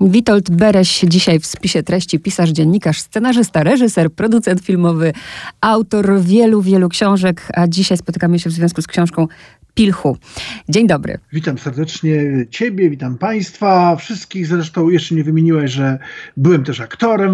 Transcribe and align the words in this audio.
Witold 0.00 0.50
Bereś 0.50 1.04
dzisiaj 1.08 1.40
w 1.40 1.46
spisie 1.46 1.82
treści 1.82 2.18
pisarz, 2.18 2.50
dziennikarz, 2.50 3.00
scenarzysta, 3.00 3.62
reżyser, 3.62 4.12
producent 4.12 4.60
filmowy, 4.60 5.12
autor 5.60 6.20
wielu, 6.20 6.62
wielu 6.62 6.88
książek, 6.88 7.48
a 7.54 7.68
dzisiaj 7.68 7.98
spotykamy 7.98 8.38
się 8.38 8.50
w 8.50 8.52
związku 8.52 8.82
z 8.82 8.86
książką 8.86 9.26
Pilchu. 9.76 10.16
Dzień 10.68 10.86
dobry. 10.86 11.18
Witam 11.32 11.58
serdecznie 11.58 12.46
Ciebie, 12.50 12.90
witam 12.90 13.18
Państwa, 13.18 13.96
wszystkich. 13.96 14.46
Zresztą 14.46 14.88
jeszcze 14.88 15.14
nie 15.14 15.24
wymieniłeś, 15.24 15.70
że 15.70 15.98
byłem 16.36 16.64
też 16.64 16.80
aktorem. 16.80 17.32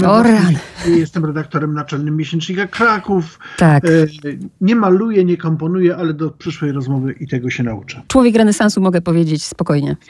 Jestem 0.87 1.25
redaktorem 1.25 1.75
naczelnym 1.75 2.17
miesięcznika 2.17 2.67
Kraków. 2.67 3.39
Tak. 3.59 3.85
E, 3.85 3.89
Nie 4.61 4.77
maluję, 4.77 5.25
nie 5.25 5.37
komponuję, 5.37 5.97
ale 5.97 6.15
do 6.15 6.31
przyszłej 6.31 6.73
rozmowy 6.73 7.15
i 7.21 7.29
tego 7.29 7.51
się 7.51 7.63
nauczę. 7.63 8.03
Człowiek 8.09 8.37
renesansu 8.37 8.81
mogę 8.81 9.01
powiedzieć 9.01 9.45
spokojnie. 9.45 9.97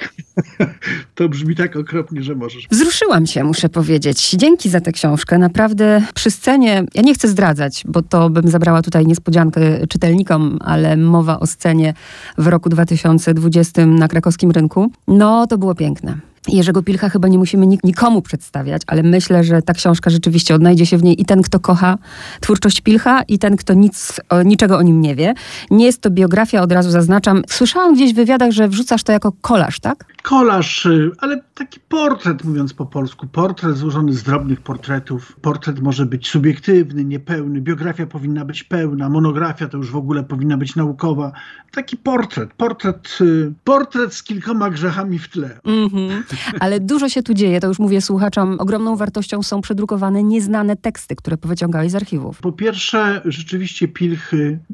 To 1.15 1.29
brzmi 1.29 1.57
tak 1.57 1.77
okropnie, 1.77 2.23
że 2.23 2.35
możesz. 2.35 2.69
Wzruszyłam 2.71 3.27
się, 3.27 3.45
muszę 3.45 3.69
powiedzieć. 3.69 4.31
Dzięki 4.31 4.69
za 4.71 4.81
tę 4.81 4.93
książkę. 4.93 5.39
Naprawdę 5.39 6.03
przy 6.15 6.31
scenie, 6.31 6.85
ja 6.95 7.03
nie 7.03 7.15
chcę 7.15 7.29
zdradzać, 7.29 7.83
bo 7.87 8.03
to 8.03 8.31
bym 8.31 8.49
zabrała 8.49 8.83
tutaj 8.83 9.07
niespodziankę 9.07 9.87
czytelnikom, 9.87 10.59
ale 10.61 10.97
mowa 10.97 11.41
o 11.41 11.47
scenie 11.47 11.95
w 12.39 12.47
roku 12.47 12.69
2020 12.69 13.87
na 13.87 14.09
krakowskim 14.09 14.51
rynku. 14.51 14.91
No, 15.09 15.47
to 15.47 15.59
było 15.59 15.75
piękne. 15.75 16.17
Jerzego 16.49 16.83
Pilcha 16.83 17.09
chyba 17.09 17.29
nie 17.29 17.39
musimy 17.39 17.67
nik- 17.67 17.85
nikomu 17.85 18.23
przedstawiać, 18.23 18.83
ale 18.87 19.03
myślę, 19.03 19.45
że 19.45 19.63
ta 19.63 19.75
książka 19.75 20.11
rzeczywiście 20.11 20.55
odnajdzie 20.55 20.87
się 20.87 20.99
w 20.99 21.03
niej 21.03 21.21
i 21.21 21.25
ten, 21.25 21.43
kto 21.43 21.61
kocha 21.61 21.99
twórczość 22.41 22.81
Pilcha, 22.81 23.23
i 23.23 23.39
ten, 23.39 23.57
kto 23.57 23.75
nic, 23.75 24.21
o, 24.29 24.43
niczego 24.43 24.79
o 24.79 24.83
nim 24.83 25.01
nie 25.01 25.15
wie. 25.15 25.35
Nie 25.71 25.85
jest 25.87 26.01
to 26.01 26.11
biografia, 26.11 26.63
od 26.63 26.73
razu 26.73 26.91
zaznaczam. 26.91 27.43
Słyszałam 27.49 27.95
gdzieś 27.95 28.13
w 28.13 28.17
wywiadach, 28.17 28.51
że 28.51 28.69
wrzucasz 28.69 29.03
to 29.03 29.13
jako 29.13 29.33
kolaż, 29.41 29.81
tak? 29.81 30.05
Kolaż, 30.23 30.87
y, 30.87 31.11
ale 31.19 31.43
taki 31.55 31.81
portret, 31.81 32.45
mówiąc 32.45 32.75
po 32.75 32.87
polsku. 32.87 33.27
Portret 33.27 33.77
złożony 33.77 34.13
z 34.13 34.23
drobnych 34.23 34.61
portretów. 34.61 35.37
Portret 35.41 35.81
może 35.81 36.07
być 36.07 36.29
subiektywny, 36.29 37.05
niepełny. 37.05 37.61
Biografia 37.61 38.07
powinna 38.07 38.45
być 38.45 38.65
pełna. 38.65 39.09
Monografia 39.09 39.69
to 39.69 39.77
już 39.77 39.91
w 39.91 39.97
ogóle 39.97 40.25
powinna 40.25 40.57
być 40.57 40.77
naukowa. 40.77 41.33
Taki 41.73 41.97
portret. 41.97 42.55
Portret, 42.55 43.19
y, 43.21 43.53
portret 43.65 44.15
z 44.15 44.23
kilkoma 44.23 44.71
grzechami 44.71 45.19
w 45.19 45.29
tle. 45.29 45.61
Mhm. 45.65 46.23
Ale 46.61 46.81
dużo 46.81 47.09
się 47.09 47.23
tu 47.23 47.35
dzieje, 47.35 47.61
to 47.61 47.67
już 47.67 47.79
mówię 47.79 48.01
słuchaczom. 48.01 48.57
Ogromną 48.59 48.97
wartością 48.97 49.43
są 49.43 49.61
przedrukowane 49.61 50.23
nieznane 50.23 50.77
teksty, 50.77 51.17
które 51.17 51.37
powyciągałeś 51.37 51.91
z 51.93 51.95
archiwów. 51.95 52.41
Po 52.41 52.53
pierwsze, 52.53 53.21
rzeczywiście 53.25 53.89
Pilch 53.89 54.31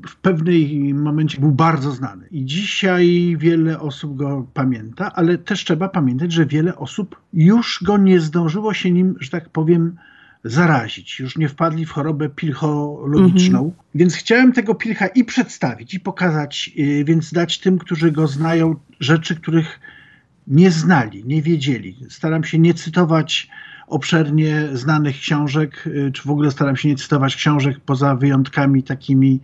w 0.09 0.17
pewnej 0.17 0.95
momencie 0.95 1.41
był 1.41 1.53
bardzo 1.53 1.91
znany 1.91 2.29
i 2.31 2.45
dzisiaj 2.45 3.37
wiele 3.39 3.81
osób 3.81 4.17
go 4.17 4.47
pamięta, 4.55 5.13
ale 5.15 5.38
też 5.39 5.65
trzeba 5.65 5.89
pamiętać, 5.89 6.33
że 6.33 6.47
wiele 6.47 6.77
osób 6.77 7.17
już 7.33 7.81
go 7.83 7.99
nie 7.99 8.21
zdążyło 8.21 8.75
się 8.75 8.91
nim, 8.91 9.15
że 9.21 9.31
tak 9.31 9.49
powiem, 9.49 9.97
zarazić. 10.45 11.21
Już 11.21 11.37
nie 11.37 11.49
wpadli 11.49 11.87
w 11.87 11.91
chorobę 11.91 12.29
pilchologiczną. 12.29 13.73
Więc 13.95 14.15
chciałem 14.15 14.53
tego 14.53 14.75
Pilcha 14.75 15.07
i 15.07 15.25
przedstawić, 15.25 15.95
i 15.95 16.01
pokazać, 16.01 16.71
y, 16.79 17.05
więc 17.05 17.33
dać 17.33 17.59
tym, 17.59 17.79
którzy 17.79 18.13
go 18.13 18.27
znają, 18.27 18.77
rzeczy, 19.01 19.37
których 19.37 19.81
nie 20.47 20.71
znali, 20.71 21.25
nie 21.27 21.43
wiedzieli. 21.43 21.97
Staram 22.09 22.45
się 22.45 22.59
nie 22.59 22.75
cytować 22.75 23.49
obszernie 23.87 24.69
znanych 24.73 25.17
książek, 25.17 25.85
y, 25.87 26.13
czy 26.13 26.23
w 26.23 26.31
ogóle 26.31 26.51
staram 26.51 26.77
się 26.77 26.89
nie 26.89 26.97
cytować 26.97 27.37
książek 27.37 27.81
poza 27.81 28.15
wyjątkami 28.15 28.83
takimi, 28.83 29.41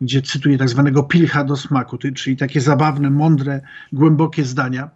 gdzie 0.00 0.22
cytuję 0.22 0.58
tak 0.58 0.68
zwanego 0.68 1.02
pilcha 1.02 1.44
do 1.44 1.56
smaku, 1.56 1.98
czyli 1.98 2.36
takie 2.36 2.60
zabawne, 2.60 3.10
mądre, 3.10 3.60
głębokie 3.92 4.44
zdania. 4.44 4.90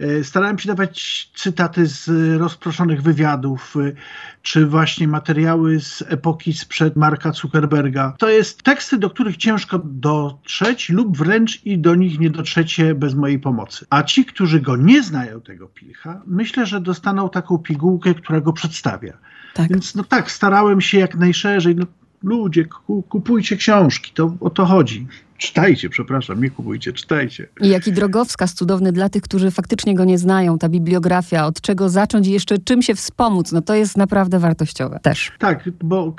Y, 0.00 0.24
Starałem 0.24 0.58
się 0.58 0.68
dawać 0.68 1.30
cytaty 1.34 1.86
z 1.86 2.08
rozproszonych 2.38 3.02
wywiadów, 3.02 3.76
y, 3.76 3.94
czy 4.42 4.66
właśnie 4.66 5.08
materiały 5.08 5.80
z 5.80 6.04
epoki 6.08 6.52
sprzed 6.52 6.96
Marka 6.96 7.32
Zuckerberga. 7.32 8.14
To 8.18 8.28
jest 8.28 8.62
teksty, 8.62 8.98
do 8.98 9.10
których 9.10 9.36
ciężko 9.36 9.80
dotrzeć 9.84 10.88
lub 10.90 11.16
wręcz 11.16 11.66
i 11.66 11.78
do 11.78 11.94
nich 11.94 12.18
nie 12.20 12.30
dotrzecie 12.30 12.94
bez 12.94 13.14
mojej 13.14 13.38
pomocy. 13.38 13.86
A 13.90 14.02
ci, 14.02 14.24
którzy 14.24 14.60
go 14.60 14.76
nie 14.76 15.02
znają, 15.02 15.40
tego 15.40 15.66
pilcha, 15.66 16.22
myślę, 16.26 16.66
że 16.66 16.80
dostaną 16.80 17.28
taką 17.30 17.58
pigułkę, 17.58 18.14
która 18.14 18.40
go 18.40 18.52
przedstawia. 18.52 19.12
Tak. 19.54 19.68
Więc 19.70 19.94
no 19.94 20.04
tak, 20.04 20.30
starałem 20.30 20.80
się 20.80 20.98
jak 20.98 21.14
najszerzej. 21.14 21.76
No, 21.76 21.86
ludzie, 22.22 22.64
ku- 22.64 23.02
kupujcie 23.02 23.56
książki, 23.56 24.12
to 24.14 24.36
o 24.40 24.50
to 24.50 24.66
chodzi. 24.66 25.06
Czytajcie, 25.38 25.88
przepraszam, 25.88 26.42
nie 26.42 26.50
kupujcie, 26.50 26.92
czytajcie. 26.92 27.48
I 27.60 27.68
jaki 27.68 27.92
drogowskaz 27.92 28.54
cudowny 28.54 28.92
dla 28.92 29.08
tych, 29.08 29.22
którzy 29.22 29.50
faktycznie 29.50 29.94
go 29.94 30.04
nie 30.04 30.18
znają, 30.18 30.58
ta 30.58 30.68
bibliografia, 30.68 31.46
od 31.46 31.60
czego 31.60 31.88
zacząć 31.88 32.26
i 32.26 32.32
jeszcze 32.32 32.58
czym 32.58 32.82
się 32.82 32.94
wspomóc, 32.94 33.52
no 33.52 33.62
to 33.62 33.74
jest 33.74 33.96
naprawdę 33.96 34.38
wartościowe 34.38 35.00
też. 35.02 35.32
Tak, 35.38 35.70
bo 35.82 36.14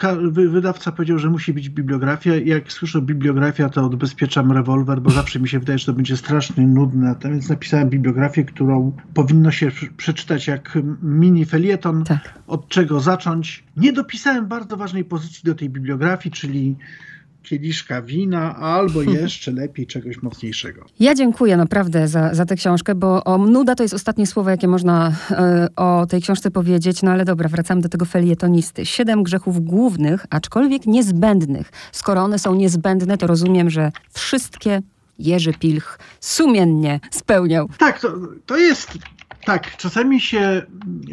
wydawca 0.49 0.91
powiedział, 0.91 1.19
że 1.19 1.29
musi 1.29 1.53
być 1.53 1.69
bibliografia. 1.69 2.35
Jak 2.35 2.71
słyszę 2.71 3.01
bibliografia, 3.01 3.69
to 3.69 3.85
odbezpieczam 3.85 4.51
rewolwer, 4.51 5.01
bo 5.01 5.09
zawsze 5.09 5.39
mi 5.39 5.49
się 5.49 5.59
wydaje, 5.59 5.79
że 5.79 5.85
to 5.85 5.93
będzie 5.93 6.17
strasznie 6.17 6.67
nudne. 6.67 7.15
A 7.23 7.29
Więc 7.29 7.49
napisałem 7.49 7.89
bibliografię, 7.89 8.43
którą 8.43 8.91
powinno 9.13 9.51
się 9.51 9.71
prze- 9.71 9.87
przeczytać 9.97 10.47
jak 10.47 10.77
mini 11.03 11.45
felieton. 11.45 12.03
Tak. 12.03 12.33
Od 12.47 12.67
czego 12.67 12.99
zacząć? 12.99 13.63
Nie 13.77 13.93
dopisałem 13.93 14.47
bardzo 14.47 14.77
ważnej 14.77 15.05
pozycji 15.05 15.41
do 15.43 15.55
tej 15.55 15.69
bibliografii, 15.69 16.33
czyli 16.35 16.75
kieliszka 17.43 18.01
wina, 18.01 18.55
albo 18.55 19.01
jeszcze 19.21 19.51
lepiej 19.51 19.87
czegoś 19.87 20.21
mocniejszego. 20.21 20.85
Ja 20.99 21.15
dziękuję 21.15 21.57
naprawdę 21.57 22.07
za, 22.07 22.33
za 22.33 22.45
tę 22.45 22.55
książkę, 22.55 22.95
bo 22.95 23.23
o, 23.23 23.37
nuda 23.37 23.75
to 23.75 23.83
jest 23.83 23.93
ostatnie 23.93 24.27
słowo, 24.27 24.49
jakie 24.49 24.67
można 24.67 25.13
e, 25.31 25.67
o 25.75 26.05
tej 26.09 26.21
książce 26.21 26.51
powiedzieć. 26.51 27.03
No 27.03 27.11
ale 27.11 27.25
dobra, 27.25 27.49
wracamy 27.49 27.81
do 27.81 27.89
tego 27.89 28.05
felietonisty. 28.05 28.85
Siedem 28.85 29.23
grzechów 29.23 29.65
głównych, 29.65 30.25
aczkolwiek 30.29 30.85
niezbędnych. 30.85 31.71
Skoro 31.91 32.21
one 32.21 32.39
są 32.39 32.55
niezbędne, 32.55 33.17
to 33.17 33.27
rozumiem, 33.27 33.69
że 33.69 33.91
wszystkie 34.13 34.81
Jerzy 35.19 35.53
Pilch 35.53 35.99
sumiennie 36.19 36.99
spełniał. 37.11 37.69
Tak, 37.77 37.99
to, 37.99 38.13
to 38.45 38.57
jest. 38.57 38.97
Tak, 39.45 39.77
czasami 39.77 40.21
się 40.21 40.61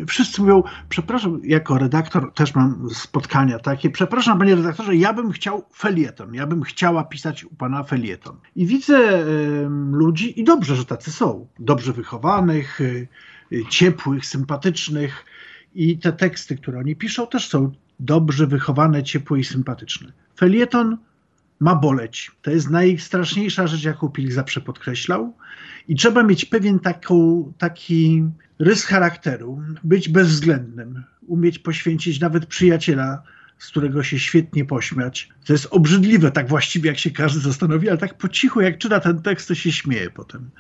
wszyscy 0.09 0.41
mówią, 0.41 0.63
przepraszam, 0.89 1.41
jako 1.45 1.79
redaktor 1.79 2.33
też 2.35 2.55
mam 2.55 2.89
spotkania 2.91 3.59
takie, 3.59 3.91
przepraszam 3.91 4.39
panie 4.39 4.55
redaktorze, 4.55 4.97
ja 4.97 5.13
bym 5.13 5.33
chciał 5.33 5.65
felieton, 5.75 6.35
ja 6.35 6.47
bym 6.47 6.63
chciała 6.63 7.05
pisać 7.05 7.45
u 7.45 7.55
pana 7.55 7.83
felieton. 7.83 8.37
I 8.57 8.67
widzę 8.67 8.97
em, 8.97 9.95
ludzi, 9.95 10.41
i 10.41 10.45
dobrze, 10.45 10.77
że 10.77 10.85
tacy 10.85 11.13
są, 11.13 11.47
dobrze 11.59 11.93
wychowanych, 11.93 12.81
y, 12.81 13.09
y, 13.53 13.65
ciepłych, 13.71 14.27
sympatycznych 14.27 15.25
i 15.75 15.99
te 15.99 16.13
teksty, 16.13 16.57
które 16.57 16.79
oni 16.79 16.97
piszą 16.97 17.27
też 17.27 17.49
są 17.49 17.73
dobrze 18.01 18.47
wychowane, 18.47 19.03
ciepłe 19.03 19.39
i 19.39 19.45
sympatyczne. 19.45 20.13
Felieton 20.37 20.97
ma 21.61 21.75
boleć. 21.75 22.31
To 22.43 22.51
jest 22.51 22.71
najstraszniejsza 22.71 23.67
rzecz, 23.67 23.85
jaką 23.85 24.09
Pilch 24.09 24.33
zawsze 24.33 24.61
podkreślał. 24.61 25.33
I 25.89 25.97
trzeba 25.97 26.23
mieć 26.23 26.45
pewien 26.45 26.79
taką, 26.79 27.53
taki 27.59 28.25
rys 28.59 28.85
charakteru, 28.85 29.63
być 29.85 30.09
bezwzględnym, 30.09 31.05
umieć 31.27 31.59
poświęcić 31.59 32.21
nawet 32.21 32.47
przyjaciela, 32.47 33.23
z 33.59 33.69
którego 33.69 34.03
się 34.03 34.19
świetnie 34.19 34.65
pośmiać. 34.65 35.29
To 35.47 35.53
jest 35.53 35.67
obrzydliwe, 35.71 36.33
tak 36.33 36.49
właściwie 36.49 36.89
jak 36.89 36.99
się 36.99 37.11
każdy 37.11 37.41
zastanowi, 37.41 37.89
ale 37.89 37.99
tak 37.99 38.19
po 38.19 38.29
cichu, 38.29 38.61
jak 38.61 38.79
czyta 38.79 39.01
ten 39.01 39.23
tekst, 39.23 39.49
to 39.49 39.55
się 39.55 39.73
śmieje 39.73 40.11
potem. 40.11 40.51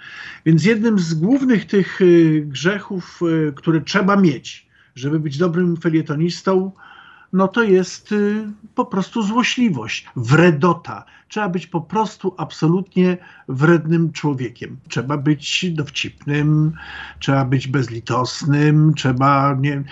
Więc 0.47 0.65
jednym 0.65 0.99
z 0.99 1.15
głównych 1.15 1.67
tych 1.67 2.01
y, 2.01 2.43
grzechów, 2.47 3.21
y, 3.23 3.53
które 3.57 3.81
trzeba 3.81 4.17
mieć, 4.17 4.67
żeby 4.95 5.21
być 5.21 5.39
dobrym 5.39 5.77
felietonistą, 5.77 6.73
no 7.33 7.49
to 7.49 7.63
jest 7.63 8.13
y, 8.13 8.45
po 8.75 8.85
prostu 8.85 9.23
złośliwość, 9.23 10.07
wredota. 10.17 11.05
Trzeba 11.29 11.49
być 11.49 11.67
po 11.67 11.81
prostu 11.81 12.35
absolutnie 12.39 13.19
wrednym 13.49 14.13
człowiekiem. 14.13 14.77
Trzeba 14.89 15.17
być 15.17 15.71
dowcipnym, 15.71 16.73
trzeba 17.19 17.45
być 17.45 17.69
bezlitosnym, 17.69 18.95
trzeba 18.95 19.57
nie. 19.61 19.85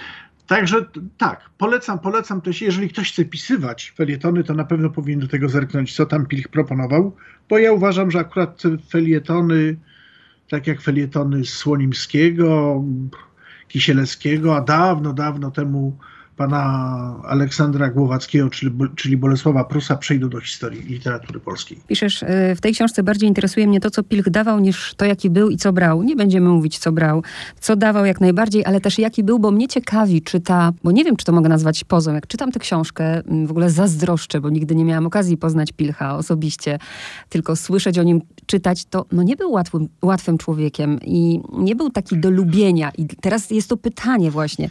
Także 0.47 0.85
tak, 1.19 1.51
polecam, 1.59 1.99
polecam 1.99 2.41
też, 2.41 2.61
jeżeli 2.61 2.89
ktoś 2.89 3.13
chce 3.13 3.25
pisywać 3.25 3.93
felietony, 3.97 4.45
to 4.45 4.55
na 4.55 4.65
pewno 4.65 4.91
powinien 4.91 5.21
do 5.21 5.29
tego 5.29 5.49
zerknąć, 5.49 5.97
co 5.97 6.07
tam 6.07 6.27
Pilch 6.27 6.49
proponował, 6.49 7.17
bo 7.49 7.59
ja 7.59 7.73
uważam, 7.73 8.11
że 8.11 8.19
akurat 8.19 8.63
felietony, 8.91 9.77
tak 10.51 10.67
jak 10.67 10.81
felietony 10.81 11.45
Słonimskiego, 11.45 12.83
Kisielewskiego, 13.69 14.57
a 14.57 14.61
dawno, 14.61 15.13
dawno 15.13 15.51
temu 15.51 15.99
pana 16.37 17.21
Aleksandra 17.25 17.91
Głowackiego, 17.91 18.51
czyli, 18.51 18.73
czyli 18.97 19.17
Bolesława 19.17 19.65
Prusa, 19.65 19.97
przejdą 19.97 20.29
do 20.29 20.41
historii 20.41 20.83
literatury 20.83 21.41
polskiej. 21.41 21.79
Piszesz, 21.87 22.23
y, 22.23 22.27
w 22.57 22.61
tej 22.61 22.75
książce 22.75 23.03
bardziej 23.03 23.29
interesuje 23.29 23.67
mnie 23.67 23.81
to, 23.81 23.91
co 23.91 24.03
Pilch 24.03 24.31
dawał, 24.31 24.61
niż 24.61 24.95
to, 24.95 25.05
jaki 25.05 25.31
był 25.31 25.51
i 25.51 25.57
co 25.57 25.73
brał. 25.73 26.03
Nie 26.03 26.17
będziemy 26.17 26.49
mówić, 26.49 26.79
co 26.79 26.93
brał, 26.93 27.23
co 27.61 27.77
dawał 27.77 28.05
jak 28.05 28.21
najbardziej, 28.21 28.65
ale 28.65 28.81
też 28.81 28.99
jaki 28.99 29.25
był, 29.25 29.39
bo 29.39 29.51
mnie 29.51 29.69
ciekawi, 29.69 30.23
czy 30.23 30.41
ta, 30.41 30.73
bo 30.85 30.91
nie 30.91 31.05
wiem, 31.05 31.17
czy 31.17 31.25
to 31.25 31.33
mogę 31.33 31.49
nazwać 31.49 31.85
pozą. 31.85 32.15
Jak 32.15 32.27
czytam 32.27 32.53
tę 32.53 32.61
książkę, 32.61 33.23
w 33.47 33.51
ogóle 33.51 33.71
zazdroszczę, 33.71 34.41
bo 34.41 34.51
nigdy 34.51 34.75
nie 34.75 34.85
miałam 34.85 35.07
okazji 35.07 35.37
poznać 35.37 35.73
Pilcha 35.73 36.17
osobiście, 36.17 36.79
tylko 37.29 37.57
słyszeć 37.57 37.99
o 37.99 38.03
nim, 38.03 38.21
czytać, 38.47 38.85
to 38.85 39.07
no 39.13 39.23
nie 39.23 39.37
był 39.37 39.53
łatwym, 39.53 39.89
łatwym 40.03 40.39
człowiekiem 40.39 40.99
i 41.03 41.41
nie 41.53 41.77
był 41.77 41.91
taki 41.91 42.19
do 42.19 42.31
lubienia. 42.31 42.91
I 42.99 43.07
teraz 43.07 43.51
jest 43.51 43.69
to 43.69 43.77
pytanie 43.77 44.31
właśnie 44.31 44.69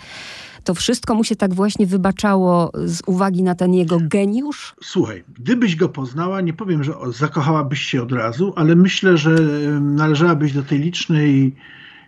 to 0.63 0.73
wszystko 0.73 1.15
mu 1.15 1.23
się 1.23 1.35
tak 1.35 1.53
właśnie 1.53 1.87
wybaczało 1.87 2.71
z 2.85 3.01
uwagi 3.05 3.43
na 3.43 3.55
ten 3.55 3.73
jego 3.73 3.97
geniusz? 4.01 4.75
Słuchaj, 4.83 5.23
gdybyś 5.39 5.75
go 5.75 5.89
poznała, 5.89 6.41
nie 6.41 6.53
powiem, 6.53 6.83
że 6.83 6.93
zakochałabyś 7.13 7.81
się 7.81 8.01
od 8.01 8.11
razu, 8.11 8.53
ale 8.55 8.75
myślę, 8.75 9.17
że 9.17 9.35
należałabyś 9.81 10.53
do 10.53 10.63
tej 10.63 10.79
licznej 10.79 11.55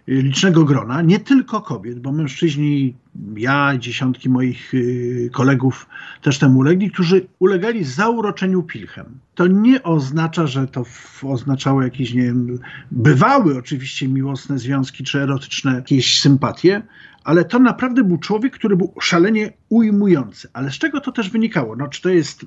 licznego 0.08 0.64
grona, 0.64 1.02
nie 1.02 1.20
tylko 1.20 1.62
kobiet, 1.62 2.00
bo 2.00 2.12
mężczyźni, 2.12 2.94
ja, 3.36 3.78
dziesiątki 3.78 4.30
moich 4.30 4.74
y, 4.74 5.30
kolegów 5.34 5.88
też 6.22 6.40
temu 6.40 6.60
ulegli, 6.60 6.92
którzy 6.92 7.28
ulegali 7.40 7.84
zauroczeniu 7.84 8.64
pilchem. 8.64 9.06
To 9.36 9.48
nie 9.48 9.84
oznacza, 9.84 10.48
że 10.48 10.68
to 10.68 10.84
oznaczało 11.24 11.84
jakieś, 11.84 12.14
nie 12.14 12.22
wiem, 12.22 12.60
bywały 12.92 13.58
oczywiście 13.58 14.08
miłosne 14.08 14.60
związki 14.60 15.04
czy 15.04 15.22
erotyczne 15.22 15.76
jakieś 15.76 16.22
sympatie, 16.22 16.82
ale 17.26 17.46
to 17.46 17.60
naprawdę 17.60 18.04
był 18.04 18.18
człowiek, 18.18 18.54
który 18.54 18.78
był 18.78 18.94
szalenie 19.02 19.54
ujmujący. 19.70 20.50
Ale 20.54 20.72
z 20.72 20.74
czego 20.74 21.02
to 21.02 21.12
też 21.12 21.30
wynikało? 21.30 21.76
No, 21.76 21.88
czy 21.88 22.02
to 22.02 22.10
jest, 22.10 22.46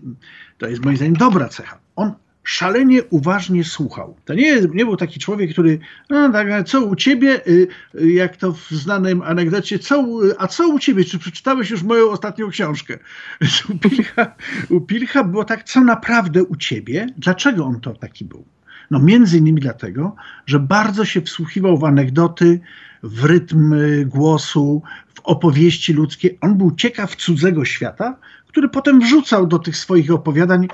to 0.59 0.69
jest 0.69 0.85
moim 0.85 0.97
zdaniem 0.97 1.15
dobra 1.15 1.49
cecha. 1.49 1.79
On 1.97 2.13
szalenie 2.45 3.03
uważnie 3.11 3.65
słuchał. 3.65 4.17
To 4.25 4.35
nie, 4.35 4.61
nie 4.61 4.85
był 4.85 4.97
taki 4.97 5.21
człowiek, 5.21 5.53
który, 5.53 5.79
no 6.11 6.33
tak, 6.33 6.69
co 6.69 6.85
u 6.85 6.97
ciebie, 6.97 7.47
y, 7.47 7.69
y, 7.95 8.13
jak 8.13 8.37
to 8.37 8.53
w 8.53 8.71
znanym 8.71 9.23
anegdocie, 9.23 9.79
co, 9.79 10.07
a 10.39 10.47
co 10.47 10.69
u 10.69 10.79
ciebie, 10.79 11.05
czy 11.05 11.19
przeczytałeś 11.19 11.71
już 11.71 11.83
moją 11.83 12.11
ostatnią 12.11 12.49
książkę? 12.49 12.99
U 13.75 13.79
Pilcha, 13.79 14.35
u 14.71 14.81
Pilcha 14.81 15.25
było 15.25 15.45
tak, 15.45 15.65
co 15.65 15.81
naprawdę 15.81 16.45
u 16.45 16.57
ciebie? 16.57 17.07
Dlaczego 17.17 17.65
on 17.65 17.81
to 17.81 17.95
taki 17.95 18.25
był? 18.25 18.45
No 18.91 18.99
między 18.99 19.39
innymi 19.39 19.61
dlatego, 19.61 20.17
że 20.47 20.61
bardzo 20.61 21.05
się 21.05 21.21
wsłuchiwał 21.21 21.79
w 21.79 21.85
anegdoty, 21.85 22.61
w 23.03 23.25
rytm 23.25 23.75
głosu, 24.07 24.83
w 25.15 25.21
opowieści 25.21 25.93
ludzkie. 25.93 26.31
On 26.41 26.59
był 26.59 26.75
ciekaw 26.75 27.17
cudzego 27.17 27.65
świata, 27.65 28.17
który 28.47 28.69
potem 28.69 29.01
wrzucał 29.01 29.47
do 29.47 29.59
tych 29.59 29.77
swoich 29.77 30.11
opowiadań, 30.11 30.69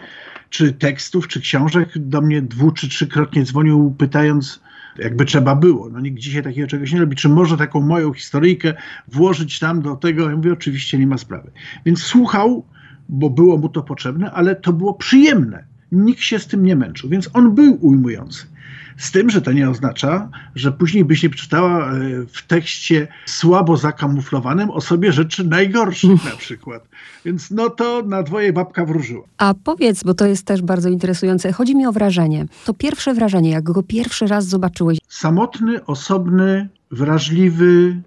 czy 0.51 0.73
tekstów, 0.73 1.29
czy 1.29 1.41
książek. 1.41 1.99
Do 1.99 2.21
mnie 2.21 2.43
dwu 2.43 2.71
czy 2.71 2.89
trzykrotnie 2.89 3.45
dzwonił, 3.45 3.95
pytając, 3.99 4.61
jakby 4.99 5.25
trzeba 5.25 5.57
było. 5.57 5.89
No 5.91 6.01
nikt 6.01 6.19
dzisiaj 6.19 6.43
takiego 6.43 6.67
czegoś 6.67 6.93
nie 6.93 7.01
robi. 7.01 7.17
Czy 7.17 7.29
może 7.29 7.57
taką 7.57 7.81
moją 7.81 8.13
historyjkę 8.13 8.75
włożyć 9.09 9.59
tam 9.59 9.83
do 9.83 9.97
tego? 9.97 10.31
Ja 10.31 10.37
mówię, 10.37 10.53
oczywiście 10.53 10.99
nie 10.99 11.07
ma 11.07 11.19
sprawy. 11.19 11.51
Więc 11.87 12.03
słuchał, 12.03 12.65
bo 13.09 13.31
było 13.31 13.59
mu 13.59 13.69
to 13.69 13.83
potrzebne, 13.83 14.31
ale 14.31 14.57
to 14.57 14.73
było 14.73 14.95
przyjemne. 14.95 15.65
Nikt 15.93 16.21
się 16.21 16.39
z 16.39 16.47
tym 16.47 16.63
nie 16.63 16.77
męczył, 16.77 17.11
więc 17.11 17.31
on 17.33 17.55
był 17.55 17.79
ujmujący. 17.81 18.47
Z 18.97 19.11
tym, 19.11 19.31
że 19.31 19.43
to 19.43 19.53
nie 19.53 19.71
oznacza, 19.71 20.29
że 20.55 20.73
później 20.73 21.05
byś 21.05 21.23
nie 21.23 21.31
przeczytała 21.31 21.93
e, 21.93 21.99
w 22.33 22.47
tekście 22.47 23.09
słabo 23.27 23.77
zakamuflowanym 23.77 24.71
o 24.71 24.81
sobie 24.81 25.13
rzeczy 25.13 25.45
najgorszych 25.45 26.25
na 26.31 26.37
przykład. 26.37 26.89
Więc 27.25 27.51
no 27.51 27.71
to 27.71 28.03
na 28.03 28.23
dwoje 28.23 28.53
babka 28.53 28.85
wróżyła. 28.85 29.25
A 29.39 29.55
powiedz, 29.65 30.05
bo 30.05 30.15
to 30.15 30.27
jest 30.27 30.47
też 30.47 30.63
bardzo 30.63 30.89
interesujące, 30.89 31.53
chodzi 31.53 31.77
mi 31.77 31.87
o 31.87 31.93
wrażenie. 31.93 32.47
To 32.65 32.75
pierwsze 32.75 33.15
wrażenie, 33.15 33.51
jak 33.51 33.65
go 33.65 33.83
pierwszy 33.83 34.27
raz 34.27 34.47
zobaczyłeś. 34.47 34.99
Samotny, 35.09 35.85
osobny, 35.85 36.69
wrażliwy, 36.91 38.03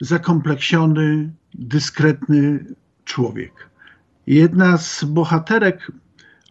zakompleksiony, 0.00 1.32
dyskretny 1.54 2.64
człowiek. 3.04 3.52
Jedna 4.26 4.78
z 4.78 5.04
bohaterek 5.04 5.92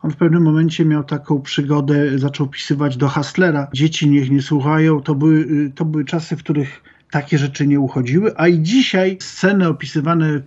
on 0.03 0.11
w 0.11 0.15
pewnym 0.15 0.43
momencie 0.43 0.85
miał 0.85 1.03
taką 1.03 1.41
przygodę, 1.41 2.19
zaczął 2.19 2.47
pisywać 2.47 2.97
do 2.97 3.07
Haslera. 3.07 3.67
Dzieci 3.73 4.09
niech 4.09 4.31
nie 4.31 4.41
słuchają. 4.41 5.01
To 5.01 5.15
były, 5.15 5.71
to 5.75 5.85
były 5.85 6.05
czasy, 6.05 6.37
w 6.37 6.43
których 6.43 6.83
takie 7.11 7.37
rzeczy 7.37 7.67
nie 7.67 7.79
uchodziły, 7.79 8.37
a 8.37 8.47
i 8.47 8.61
dzisiaj 8.61 9.17
sceny 9.21 9.67
opisywane 9.67 10.39
w 10.39 10.43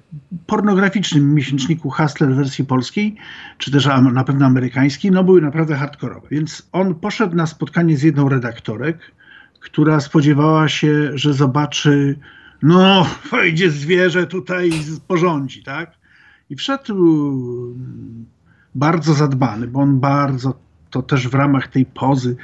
pornograficznym 0.47 1.35
miesięczniku 1.35 1.91
Hustler 1.91 2.31
w 2.31 2.37
wersji 2.37 2.64
polskiej, 2.64 3.17
czy 3.58 3.70
też 3.70 3.87
na 4.12 4.25
pewno 4.25 4.47
amerykańskiej, 4.47 5.11
no 5.11 5.25
były 5.25 5.43
naprawdę 5.43 5.76
hardkorowe. 5.76 6.29
Więc 6.31 6.69
on 6.73 6.94
poszedł 6.94 7.37
na 7.37 7.47
spotkanie 7.47 7.97
z 7.97 8.02
jedną 8.02 8.29
redaktorek, 8.29 8.99
która 9.61 10.00
spodziewała 10.00 10.69
się, 10.69 11.11
że 11.14 11.35
zobaczy, 11.35 12.19
no, 12.62 13.06
wejdzie 13.31 13.70
zwierzę 13.70 14.26
tutaj 14.26 14.69
i 14.69 15.00
porządzi, 15.09 15.62
tak? 15.62 15.93
I 16.50 16.56
wszedł 16.56 16.94
bardzo 18.76 19.14
zadbany, 19.14 19.67
bo 19.67 19.81
on 19.81 20.00
bardzo, 20.00 20.55
to 20.90 21.02
też 21.02 21.28
w 21.28 21.34
ramach 21.34 21.69
tej 21.69 21.87
pozy, 21.87 22.37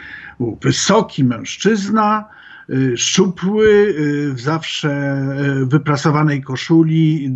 wysoki 0.62 1.24
mężczyzna, 1.24 2.24
y, 2.70 2.96
szczupły, 2.96 3.68
y, 3.68 4.32
w 4.34 4.40
zawsze 4.40 5.22
y, 5.62 5.66
wyprasowanej 5.66 6.42
koszuli, 6.42 7.34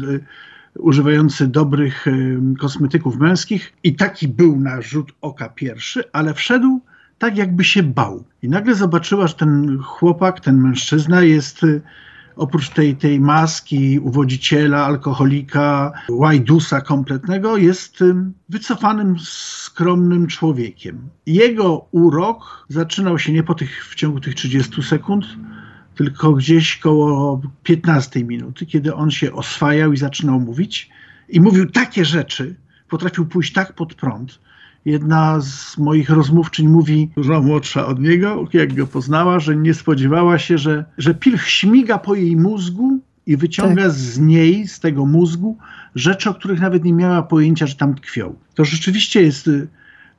używający 0.79 1.47
dobrych 1.47 2.07
kosmetyków 2.59 3.17
męskich. 3.17 3.73
I 3.83 3.95
taki 3.95 4.29
był 4.29 4.61
na 4.61 4.83
rzut 4.83 5.13
oka 5.21 5.49
pierwszy, 5.49 6.05
ale 6.13 6.35
wszedł 6.35 6.81
tak, 7.19 7.37
jakby 7.37 7.65
się 7.65 7.83
bał. 7.83 8.25
I 8.43 8.49
nagle 8.49 8.75
zobaczyła, 8.75 9.27
że 9.27 9.35
ten 9.35 9.79
chłopak, 9.83 10.41
ten 10.41 10.61
mężczyzna 10.61 11.23
jest 11.23 11.67
oprócz 12.37 12.71
tej, 12.71 12.97
tej 12.97 13.21
maski 13.21 13.99
uwodziciela, 13.99 14.85
alkoholika, 14.85 15.93
łajdusa 16.11 16.81
kompletnego, 16.81 17.57
jest 17.57 18.05
wycofanym, 18.49 19.17
skromnym 19.21 20.27
człowiekiem. 20.27 21.09
Jego 21.27 21.87
urok 21.91 22.67
zaczynał 22.69 23.19
się 23.19 23.33
nie 23.33 23.43
po 23.43 23.55
tych, 23.55 23.87
w 23.87 23.95
ciągu 23.95 24.21
tych 24.21 24.35
30 24.35 24.83
sekund, 24.83 25.27
tylko 25.95 26.33
gdzieś 26.33 26.77
koło 26.77 27.41
15 27.63 28.25
minuty, 28.25 28.67
kiedy 28.67 28.95
on 28.95 29.11
się 29.11 29.33
oswajał 29.33 29.93
i 29.93 29.97
zaczynał 29.97 30.41
mówić. 30.41 30.91
I 31.29 31.41
mówił 31.41 31.71
takie 31.71 32.05
rzeczy, 32.05 32.57
potrafił 32.89 33.27
pójść 33.27 33.53
tak 33.53 33.73
pod 33.73 33.95
prąd, 33.95 34.39
Jedna 34.87 35.41
z 35.41 35.79
moich 35.79 36.11
rozmówczyń 36.11 36.69
mówi, 36.69 37.11
dużo 37.17 37.43
młodsza 37.43 37.87
od 37.87 38.01
niego, 38.01 38.45
jak 38.53 38.75
go 38.75 38.87
poznała, 38.87 39.41
że 39.41 39.57
nie 39.57 39.75
spodziewała 39.75 40.39
się, 40.39 40.59
że, 40.59 40.85
że 40.99 41.15
pilch 41.15 41.49
śmiga 41.49 41.99
po 41.99 42.15
jej 42.15 42.37
mózgu 42.37 42.99
i 43.27 43.37
wyciąga 43.37 43.83
tak. 43.83 43.93
z 43.93 44.19
niej, 44.19 44.69
z 44.69 44.81
tego 44.81 45.07
mózgu, 45.07 45.59
rzeczy, 45.95 46.31
o 46.31 46.35
których 46.35 46.61
nawet 46.61 46.85
nie 46.85 46.93
miała 46.93 47.23
pojęcia, 47.23 47.67
że 47.67 47.75
tam 47.75 47.95
tkwią. 47.95 48.35
To 48.55 48.65
rzeczywiście 48.65 49.23
jest 49.23 49.49
y, 49.49 49.69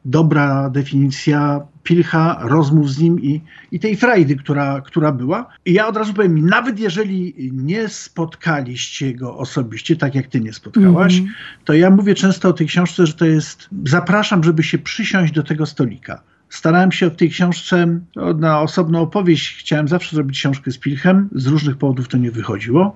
dobra 0.06 0.70
definicja 0.70 1.62
Pilcha, 1.88 2.40
rozmów 2.42 2.92
z 2.92 3.00
nim 3.00 3.22
i, 3.22 3.42
i 3.72 3.80
tej 3.80 3.96
frajdy, 3.96 4.36
która, 4.36 4.82
która 4.82 5.12
była. 5.12 5.50
I 5.66 5.74
ja 5.74 5.88
od 5.88 5.98
razu 5.98 6.14
powiem, 6.14 6.46
nawet 6.46 6.80
jeżeli 6.80 7.34
nie 7.54 7.90
spotkaliście 7.90 9.14
go 9.14 9.38
osobiście, 9.38 9.96
tak 9.96 10.16
jak 10.16 10.28
ty 10.28 10.40
nie 10.40 10.54
spotkałaś, 10.54 11.18
mm 11.18 11.30
-hmm. 11.30 11.34
to 11.66 11.74
ja 11.74 11.90
mówię 11.90 12.16
często 12.16 12.50
o 12.50 12.54
tej 12.54 12.68
książce, 12.68 13.06
że 13.06 13.14
to 13.14 13.26
jest, 13.26 13.70
zapraszam, 13.86 14.44
żeby 14.44 14.64
się 14.64 14.78
przysiąść 14.78 15.34
do 15.34 15.44
tego 15.44 15.66
stolika. 15.66 16.22
Starałem 16.50 16.92
się 16.92 17.10
w 17.10 17.16
tej 17.16 17.30
książce 17.30 18.00
na 18.36 18.62
osobną 18.62 19.02
opowieść, 19.02 19.58
chciałem 19.60 19.88
zawsze 19.88 20.16
zrobić 20.16 20.38
książkę 20.40 20.72
z 20.72 20.78
Pilchem, 20.78 21.30
z 21.36 21.48
różnych 21.48 21.78
powodów 21.78 22.08
to 22.08 22.18
nie 22.18 22.32
wychodziło, 22.32 22.94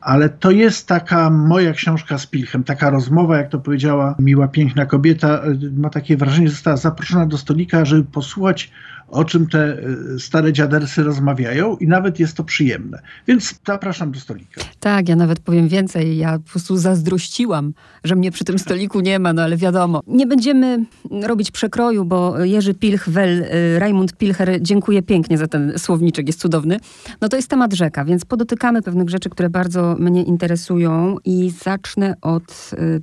ale 0.00 0.28
to 0.28 0.50
jest 0.50 0.88
taka 0.88 1.30
moja 1.30 1.72
książka 1.72 2.18
z 2.18 2.26
Pilchem, 2.26 2.64
taka 2.64 2.90
rozmowa, 2.90 3.36
jak 3.36 3.48
to 3.48 3.58
powiedziała 3.58 4.14
miła, 4.18 4.48
piękna 4.48 4.86
kobieta, 4.86 5.42
ma 5.76 5.90
takie 5.90 6.16
wrażenie, 6.16 6.46
że 6.48 6.52
została 6.52 6.76
zaproszona 6.76 7.26
do 7.26 7.38
stolika, 7.38 7.84
żeby 7.84 8.04
posłuchać 8.04 8.70
o 9.12 9.24
czym 9.24 9.46
te 9.46 9.58
e, 9.58 10.18
stare 10.18 10.52
dziadersy 10.52 11.02
rozmawiają 11.02 11.76
i 11.76 11.86
nawet 11.86 12.20
jest 12.20 12.36
to 12.36 12.44
przyjemne. 12.44 13.02
Więc 13.26 13.54
zapraszam 13.66 14.12
do 14.12 14.20
stolika. 14.20 14.60
Tak, 14.80 15.08
ja 15.08 15.16
nawet 15.16 15.40
powiem 15.40 15.68
więcej. 15.68 16.16
Ja 16.16 16.38
po 16.38 16.50
prostu 16.50 16.76
zazdrościłam, 16.76 17.74
że 18.04 18.16
mnie 18.16 18.30
przy 18.30 18.44
tym 18.44 18.58
stoliku 18.58 19.00
nie 19.00 19.18
ma, 19.18 19.32
no 19.32 19.42
ale 19.42 19.56
wiadomo. 19.56 20.00
Nie 20.06 20.26
będziemy 20.26 20.84
robić 21.22 21.50
przekroju, 21.50 22.04
bo 22.04 22.44
Jerzy 22.44 22.74
Pilchwel, 22.74 23.44
e, 23.44 23.78
Raimund 23.78 24.16
Pilcher, 24.16 24.62
dziękuję 24.62 25.02
pięknie 25.02 25.38
za 25.38 25.46
ten 25.46 25.72
słowniczek, 25.78 26.26
jest 26.26 26.40
cudowny. 26.40 26.76
No 27.20 27.28
to 27.28 27.36
jest 27.36 27.48
temat 27.48 27.72
rzeka, 27.72 28.04
więc 28.04 28.24
podotykamy 28.24 28.82
pewnych 28.82 29.10
rzeczy, 29.10 29.30
które 29.30 29.50
bardzo 29.50 29.96
mnie 29.98 30.22
interesują 30.22 31.16
i 31.24 31.50
zacznę 31.50 32.14
od... 32.20 32.70
E, 32.72 33.00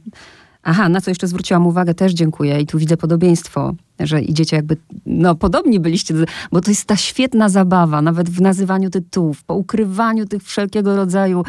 aha, 0.63 0.89
na 0.89 1.01
co 1.01 1.11
jeszcze 1.11 1.27
zwróciłam 1.27 1.67
uwagę, 1.67 1.93
też 1.93 2.13
dziękuję 2.13 2.61
i 2.61 2.65
tu 2.65 2.77
widzę 2.77 2.97
podobieństwo 2.97 3.75
że 4.00 4.22
idziecie 4.22 4.56
jakby, 4.56 4.77
no 5.06 5.36
podobni 5.36 5.79
byliście, 5.79 6.13
bo 6.51 6.62
to 6.62 6.72
jest 6.72 6.86
ta 6.86 6.96
świetna 6.96 7.50
zabawa, 7.50 8.01
nawet 8.01 8.29
w 8.29 8.41
nazywaniu 8.41 8.89
tytułów, 8.89 9.44
po 9.44 9.56
ukrywaniu 9.56 10.25
tych 10.25 10.44
wszelkiego 10.44 10.96
rodzaju 10.96 11.44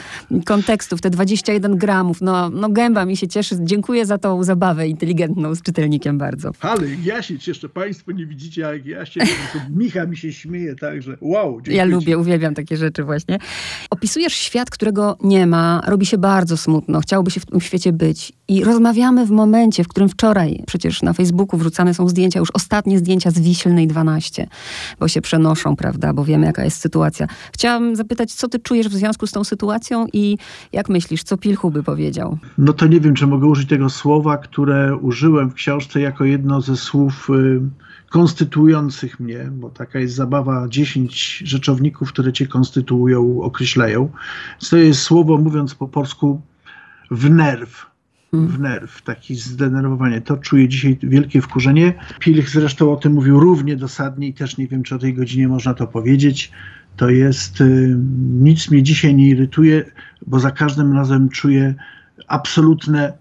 kontekstów, 0.45 1.01
te 1.01 1.11
21 1.11 1.77
gramów, 1.77 2.21
no, 2.21 2.51
no 2.51 2.69
gęba 2.69 3.05
mi 3.05 3.17
się 3.17 3.29
cieszy, 3.29 3.57
dziękuję 3.61 4.07
za 4.07 4.19
tą 4.19 4.45
zabawę 4.45 4.89
inteligentną 4.89 5.55
z 5.55 5.63
czytelnikiem 5.63 6.19
bardzo. 6.19 6.51
Ale 6.61 6.87
ja 7.05 7.23
się 7.23 7.39
cieszę, 7.39 7.69
państwo 7.69 8.13
nie 8.13 8.27
widzicie, 8.27 8.63
jak 8.63 8.87
ja 8.87 9.07
się, 9.07 9.21
Micha 9.71 10.07
mi 10.07 10.17
się 10.17 10.33
śmieje, 10.33 10.75
także 10.75 11.17
wow. 11.21 11.61
Ja 11.67 11.85
lubię, 11.85 12.19
uwielbiam 12.19 12.55
takie 12.55 12.77
rzeczy 12.77 13.05
właśnie. 13.05 13.39
Opisujesz 13.91 14.33
świat, 14.33 14.71
którego 14.71 15.17
nie 15.23 15.47
ma, 15.47 15.83
robi 15.87 16.07
się 16.07 16.19
bardzo 16.19 16.57
smutno, 16.57 17.01
chciałoby 17.01 17.31
się 17.31 17.41
w 17.41 17.47
tym 17.47 17.61
świecie 17.61 17.93
być 17.93 18.33
i 18.49 18.65
rozmawiamy 18.65 19.27
w 19.27 19.31
momencie, 19.31 19.85
w 19.85 19.89
którym 19.89 20.09
wczoraj 20.09 20.63
przecież 20.67 21.03
na 21.03 21.13
Facebooku 21.13 21.59
wrzucane 21.59 21.95
są 21.95 22.09
zdjęcia, 22.09 22.40
już 22.41 22.51
ostatnie 22.55 22.99
zdjęcia 22.99 23.31
z 23.31 23.41
Wiślnej 23.41 23.87
12, 23.87 24.47
bo 25.01 25.09
się 25.09 25.21
przenoszą, 25.21 25.77
prawda, 25.77 26.13
bo 26.13 26.25
wiemy 26.25 26.47
jaka 26.47 26.65
jest 26.65 26.81
sytuacja. 26.81 27.27
Chciałam 27.53 27.97
zapytać, 27.97 28.33
co 28.33 28.49
ty 28.49 28.59
czujesz 28.59 28.89
w 28.89 28.93
związku 28.93 29.27
z 29.27 29.33
tą 29.33 29.45
sytuacją 29.45 30.07
i 30.13 30.39
jak 30.73 30.89
myślisz, 30.89 31.23
co 31.23 31.37
Pilchu 31.37 31.71
by 31.71 31.83
powiedział? 31.83 32.39
No 32.59 32.73
to 32.73 32.87
nie 32.87 33.01
wiem, 33.01 33.15
czy 33.15 33.27
mogę 33.27 33.47
użyć 33.47 33.69
tego 33.69 33.91
słowa, 33.91 34.39
które 34.39 34.97
użyłem 34.97 35.51
w 35.51 35.55
książce 35.55 36.01
jako 36.01 36.25
jedno 36.25 36.61
ze 36.61 36.77
słów 36.77 37.31
y, 37.31 37.61
konstytuujących 38.11 39.21
mnie, 39.21 39.51
bo 39.53 39.71
taka 39.71 39.99
jest 39.99 40.15
zabawa 40.15 40.69
10 40.69 41.43
rzeczowników, 41.45 42.09
które 42.13 42.33
cię 42.33 42.47
konstytuują, 42.47 43.43
określają. 43.43 44.09
To 44.71 44.77
jest 44.77 45.03
słowo, 45.03 45.39
mówiąc 45.39 45.75
po 45.75 45.89
polsku, 45.89 46.41
w 47.11 47.31
nerw 47.31 47.90
w 48.33 48.61
nerw, 48.61 49.03
taki 49.03 49.35
zdenerwowanie. 49.35 50.21
To 50.21 50.37
czuję 50.37 50.69
dzisiaj 50.69 50.99
wielkie 51.03 51.43
wkurzenie. 51.43 51.95
Pilch 52.19 52.49
zresztą 52.49 52.93
o 52.93 52.97
tym 52.97 53.13
mówił 53.13 53.41
równie 53.41 53.77
dosadnie 53.77 54.29
i 54.29 54.35
też 54.35 54.59
nie 54.59 54.67
wiem, 54.67 54.83
czy 54.83 54.95
o 54.95 54.99
tej 54.99 55.15
godzinie 55.15 55.49
można 55.49 55.75
to 55.75 55.87
powiedzieć. 55.87 56.53
To 56.97 57.11
jest, 57.11 57.61
y, 57.61 57.97
nic 58.41 58.71
mnie 58.71 58.83
dzisiaj 58.83 59.15
nie 59.15 59.29
irytuje, 59.29 59.85
bo 60.27 60.41
za 60.41 60.51
każdym 60.51 60.93
razem 60.93 61.29
czuję 61.29 61.75
absolutne 62.29 63.13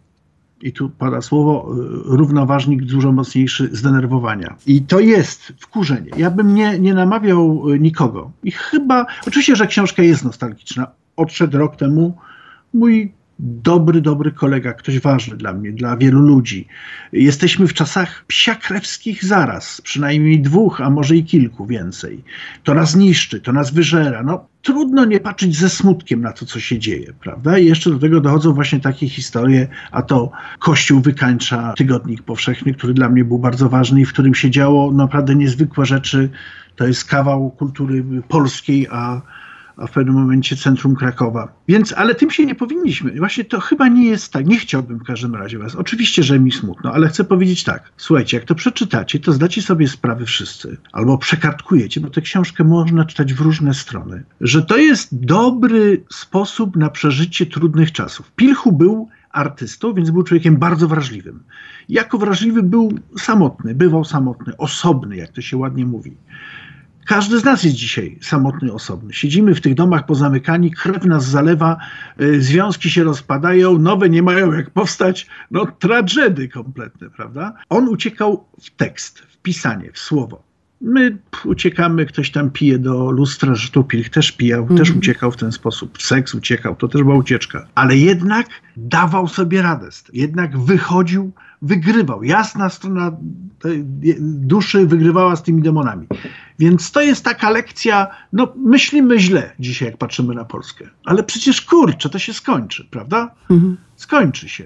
i 0.62 0.74
tu 0.74 0.90
pada 0.90 1.22
słowo, 1.22 1.76
y, 1.76 2.18
równoważnik 2.18 2.84
dużo 2.84 3.12
mocniejszy 3.12 3.70
zdenerwowania. 3.72 4.56
I 4.68 4.82
to 4.82 5.00
jest 5.00 5.54
wkurzenie. 5.60 6.12
Ja 6.18 6.32
bym 6.32 6.56
nie, 6.56 6.80
nie 6.80 6.94
namawiał 6.94 7.70
y, 7.70 7.80
nikogo. 7.80 8.32
I 8.44 8.52
chyba, 8.52 9.06
oczywiście, 9.28 9.56
że 9.56 9.68
książka 9.68 10.04
jest 10.04 10.26
nostalgiczna. 10.26 10.88
Odszedł 11.16 11.58
rok 11.58 11.76
temu 11.76 12.18
mój 12.74 13.19
dobry, 13.40 14.02
dobry 14.02 14.32
kolega, 14.32 14.74
ktoś 14.74 15.00
ważny 15.00 15.38
dla 15.38 15.54
mnie, 15.54 15.72
dla 15.72 15.98
wielu 15.98 16.20
ludzi. 16.20 16.68
Jesteśmy 17.12 17.68
w 17.68 17.74
czasach 17.74 18.26
psiakrewskich 18.28 19.26
zaraz, 19.26 19.82
przynajmniej 19.82 20.42
dwóch, 20.42 20.82
a 20.82 20.90
może 20.90 21.16
i 21.16 21.24
kilku 21.24 21.66
więcej. 21.66 22.24
To 22.64 22.74
nas 22.74 22.96
niszczy, 22.96 23.42
to 23.42 23.54
nas 23.54 23.74
wyżera. 23.74 24.24
No, 24.24 24.46
trudno 24.62 25.06
nie 25.06 25.20
patrzeć 25.20 25.58
ze 25.58 25.70
smutkiem 25.70 26.22
na 26.22 26.34
to, 26.34 26.46
co 26.46 26.60
się 26.60 26.80
dzieje, 26.80 27.14
prawda? 27.20 27.58
I 27.58 27.66
jeszcze 27.66 27.90
do 27.90 28.00
tego 28.00 28.22
dochodzą 28.22 28.54
właśnie 28.54 28.80
takie 28.80 29.10
historie, 29.10 29.68
a 29.92 30.02
to 30.02 30.32
Kościół 30.60 31.02
wykańcza 31.02 31.74
Tygodnik 31.78 32.24
Powszechny, 32.24 32.74
który 32.74 32.94
dla 32.94 33.10
mnie 33.10 33.26
był 33.26 33.40
bardzo 33.40 33.70
ważny 33.70 34.02
i 34.02 34.06
w 34.06 34.14
którym 34.14 34.36
się 34.36 34.50
działo 34.50 34.92
naprawdę 34.92 35.36
niezwykłe 35.36 35.86
rzeczy. 35.86 36.30
To 36.76 36.88
jest 36.88 37.06
kawał 37.06 37.52
kultury 37.52 38.04
polskiej, 38.28 38.88
a 38.92 39.22
a 39.80 39.88
w 39.88 39.92
pewnym 39.92 40.16
momencie 40.16 40.56
centrum 40.56 40.96
Krakowa. 40.96 41.54
Więc, 41.68 41.94
ale 41.94 42.16
tym 42.16 42.32
się 42.32 42.46
nie 42.46 42.56
powinniśmy. 42.56 43.12
Właśnie 43.12 43.46
to 43.46 43.60
chyba 43.60 43.88
nie 43.88 44.06
jest 44.06 44.34
tak. 44.34 44.48
Nie 44.48 44.58
chciałbym 44.58 45.00
w 45.00 45.04
każdym 45.04 45.36
razie 45.36 45.60
was. 45.60 45.76
Oczywiście, 45.76 46.24
że 46.24 46.40
mi 46.40 46.52
smutno, 46.52 46.94
ale 46.94 47.08
chcę 47.08 47.24
powiedzieć 47.24 47.64
tak. 47.64 47.92
Słuchajcie, 47.98 48.38
jak 48.38 48.46
to 48.46 48.56
przeczytacie, 48.56 49.20
to 49.20 49.32
zdacie 49.32 49.62
sobie 49.62 49.88
sprawę 49.88 50.26
wszyscy, 50.26 50.78
albo 50.92 51.18
przekartkujecie, 51.18 52.02
bo 52.02 52.10
tę 52.10 52.22
książkę 52.22 52.64
można 52.64 53.06
czytać 53.06 53.34
w 53.34 53.42
różne 53.42 53.74
strony, 53.74 54.24
że 54.42 54.62
to 54.62 54.78
jest 54.78 55.26
dobry 55.26 56.04
sposób 56.12 56.76
na 56.76 56.90
przeżycie 56.90 57.46
trudnych 57.46 57.92
czasów. 57.92 58.32
Pilchu 58.32 58.72
był 58.72 59.10
artystą, 59.32 59.94
więc 59.94 60.10
był 60.10 60.24
człowiekiem 60.24 60.58
bardzo 60.58 60.88
wrażliwym. 60.88 61.44
Jako 61.90 62.18
wrażliwy 62.18 62.64
był 62.64 62.94
samotny, 63.18 63.76
bywał 63.76 64.06
samotny, 64.06 64.58
osobny, 64.58 65.16
jak 65.16 65.32
to 65.32 65.42
się 65.42 65.58
ładnie 65.58 65.86
mówi. 65.86 66.18
Każdy 67.10 67.40
z 67.40 67.44
nas 67.44 67.64
jest 67.64 67.76
dzisiaj 67.76 68.18
samotny, 68.22 68.74
osobny. 68.74 69.14
Siedzimy 69.14 69.56
w 69.56 69.62
tych 69.62 69.76
domach 69.76 70.06
pozamykani, 70.06 70.72
krew 70.72 71.06
nas 71.06 71.26
zalewa, 71.26 71.78
y, 72.22 72.42
związki 72.42 72.90
się 72.90 73.04
rozpadają, 73.04 73.80
nowe 73.80 74.10
nie 74.10 74.24
mają 74.24 74.54
jak 74.54 74.70
powstać. 74.70 75.28
No, 75.52 75.66
tragedy 75.66 76.48
kompletne, 76.48 77.10
prawda? 77.10 77.54
On 77.70 77.88
uciekał 77.88 78.46
w 78.62 78.70
tekst, 78.70 79.20
w 79.20 79.38
pisanie, 79.38 79.92
w 79.94 80.00
słowo. 80.00 80.44
My 80.82 81.18
uciekamy, 81.46 82.06
ktoś 82.06 82.32
tam 82.32 82.50
pije 82.50 82.80
do 82.80 83.12
lustra, 83.12 83.56
że 83.56 83.70
Tupilch 83.70 84.10
też 84.10 84.32
pijał, 84.32 84.64
mm. 84.64 84.78
też 84.78 84.92
uciekał 84.92 85.32
w 85.32 85.38
ten 85.38 85.52
sposób. 85.52 86.02
Seks 86.02 86.36
uciekał, 86.36 86.76
to 86.76 86.88
też 86.88 87.04
była 87.04 87.16
ucieczka. 87.16 87.68
Ale 87.76 87.98
jednak 87.98 88.48
dawał 88.78 89.28
sobie 89.28 89.62
radę. 89.62 89.90
Jednak 90.14 90.60
wychodził, 90.60 91.32
wygrywał. 91.62 92.24
Jasna 92.24 92.70
strona 92.70 93.12
duszy 94.20 94.88
wygrywała 94.88 95.36
z 95.36 95.44
tymi 95.44 95.62
demonami. 95.62 96.08
Więc 96.60 96.92
to 96.92 97.02
jest 97.02 97.26
taka 97.26 97.50
lekcja, 97.50 98.08
no 98.34 98.54
myślimy 98.66 99.20
źle 99.20 99.52
dzisiaj, 99.60 99.88
jak 99.88 99.98
patrzymy 99.98 100.36
na 100.36 100.46
Polskę. 100.46 100.86
Ale 101.06 101.24
przecież 101.24 101.62
kurczę, 101.62 102.10
to 102.10 102.20
się 102.20 102.34
skończy, 102.34 102.88
prawda? 102.92 103.36
Mhm. 103.50 103.78
Skończy 103.96 104.50
się. 104.50 104.66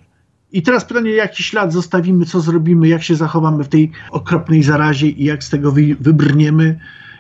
I 0.52 0.62
teraz 0.62 0.86
pytanie, 0.86 1.12
jaki 1.12 1.44
ślad 1.44 1.74
zostawimy, 1.74 2.26
co 2.26 2.42
zrobimy, 2.42 2.88
jak 2.88 3.04
się 3.04 3.16
zachowamy 3.16 3.64
w 3.64 3.68
tej 3.68 3.92
okropnej 4.12 4.64
zarazie 4.64 5.08
i 5.10 5.24
jak 5.24 5.44
z 5.44 5.50
tego 5.50 5.72
wy, 5.72 5.96
wybrniemy 6.00 6.80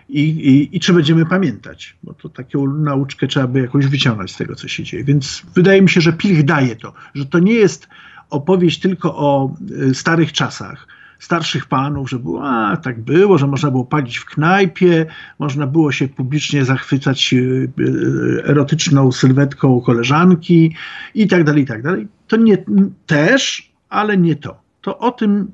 i, 0.09 0.21
i, 0.21 0.77
i, 0.77 0.79
czy 0.79 0.93
będziemy 0.93 1.25
pamiętać. 1.25 1.95
Bo 2.03 2.13
to 2.13 2.29
taką 2.29 2.67
nauczkę 2.67 3.27
trzeba 3.27 3.47
by 3.47 3.59
jakoś 3.59 3.87
wyciągnąć 3.87 4.31
z 4.31 4.37
tego, 4.37 4.55
co 4.55 4.67
się 4.67 4.83
dzieje. 4.83 5.03
Więc 5.03 5.43
wydaje 5.55 5.81
mi 5.81 5.89
się, 5.89 6.01
że 6.01 6.13
Pilch 6.13 6.43
daje 6.43 6.75
to, 6.75 6.93
że 7.15 7.25
to 7.25 7.39
nie 7.39 7.53
jest 7.53 7.87
opowieść 8.29 8.79
tylko 8.79 9.15
o 9.15 9.55
y, 9.71 9.95
starych 9.95 10.31
czasach, 10.31 10.87
starszych 11.19 11.65
panów, 11.65 12.09
że 12.09 12.19
było, 12.19 12.49
a 12.49 12.77
tak 12.77 13.01
było, 13.01 13.37
że 13.37 13.47
można 13.47 13.71
było 13.71 13.85
palić 13.85 14.17
w 14.17 14.25
knajpie, 14.25 15.05
można 15.39 15.67
było 15.67 15.91
się 15.91 16.07
publicznie 16.07 16.65
zachwycać 16.65 17.33
y, 17.33 17.71
y, 17.79 18.43
erotyczną 18.45 19.11
sylwetką 19.11 19.81
koleżanki 19.81 20.75
i 21.15 21.27
tak 21.27 21.43
dalej, 21.43 21.63
i 21.63 21.65
tak 21.65 21.81
dalej. 21.81 22.07
To 22.27 22.37
nie 22.37 22.57
też, 23.05 23.71
ale 23.89 24.17
nie 24.17 24.35
to. 24.35 24.61
To 24.81 24.97
o 24.97 25.11
tym 25.11 25.51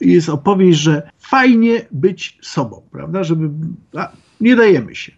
jest 0.00 0.28
opowieść, 0.28 0.78
że 0.78 1.10
fajnie 1.18 1.86
być 1.90 2.38
sobą, 2.42 2.82
prawda? 2.92 3.24
Żeby 3.24 3.50
a, 3.96 4.12
nie 4.40 4.56
dajemy 4.56 4.94
się. 4.94 5.12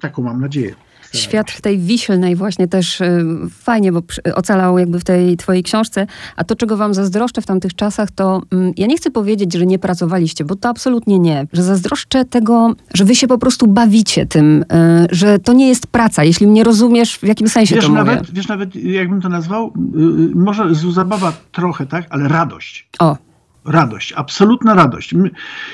Taką 0.00 0.22
mam 0.22 0.40
nadzieję. 0.40 0.74
Świat 1.12 1.60
tej 1.60 1.78
wiślnej 1.78 2.36
właśnie 2.36 2.68
też 2.68 3.00
y, 3.00 3.24
fajnie, 3.50 3.92
bo 3.92 4.02
ocalał 4.34 4.78
jakby 4.78 5.00
w 5.00 5.04
tej 5.04 5.36
twojej 5.36 5.62
książce. 5.62 6.06
A 6.36 6.44
to, 6.44 6.56
czego 6.56 6.76
wam 6.76 6.94
zazdroszczę 6.94 7.42
w 7.42 7.46
tamtych 7.46 7.74
czasach, 7.74 8.10
to 8.10 8.42
mm, 8.52 8.72
ja 8.76 8.86
nie 8.86 8.96
chcę 8.96 9.10
powiedzieć, 9.10 9.52
że 9.52 9.66
nie 9.66 9.78
pracowaliście, 9.78 10.44
bo 10.44 10.56
to 10.56 10.68
absolutnie 10.68 11.18
nie. 11.18 11.46
Że 11.52 11.62
zazdroszczę 11.62 12.24
tego, 12.24 12.74
że 12.94 13.04
wy 13.04 13.14
się 13.14 13.26
po 13.26 13.38
prostu 13.38 13.66
bawicie 13.66 14.26
tym, 14.26 14.62
y, 14.62 14.64
że 15.10 15.38
to 15.38 15.52
nie 15.52 15.68
jest 15.68 15.86
praca, 15.86 16.24
jeśli 16.24 16.46
mnie 16.46 16.64
rozumiesz, 16.64 17.18
w 17.18 17.22
jakim 17.22 17.48
sensie 17.48 17.74
wiesz, 17.74 17.86
to 17.86 17.92
nawet, 17.92 18.18
mówię. 18.18 18.30
Wiesz, 18.32 18.48
nawet 18.48 18.76
jakbym 18.76 19.20
to 19.20 19.28
nazwał, 19.28 19.66
y, 19.66 20.34
może 20.34 20.74
zabawa 20.74 21.32
trochę, 21.52 21.86
tak, 21.86 22.06
ale 22.10 22.28
radość. 22.28 22.88
O, 22.98 23.16
radość, 23.64 24.12
absolutna 24.12 24.74
radość. 24.74 25.14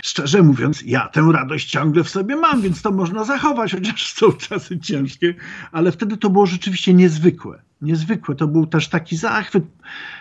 Szczerze 0.02 0.42
mówiąc, 0.42 0.82
ja 0.86 1.08
tę 1.08 1.28
radość 1.32 1.70
ciągle 1.70 2.04
w 2.04 2.08
sobie 2.08 2.36
mam, 2.36 2.62
więc 2.62 2.82
to 2.82 2.92
można 2.92 3.24
zachować, 3.24 3.72
chociaż 3.72 4.12
są 4.12 4.32
czasy 4.32 4.80
ciężkie, 4.80 5.34
ale 5.72 5.92
wtedy 5.92 6.16
to 6.16 6.30
było 6.30 6.46
rzeczywiście 6.46 6.94
niezwykłe 6.94 7.62
niezwykłe. 7.84 8.34
To 8.34 8.46
był 8.46 8.66
też 8.66 8.88
taki 8.88 9.16
zachwyt, 9.16 9.64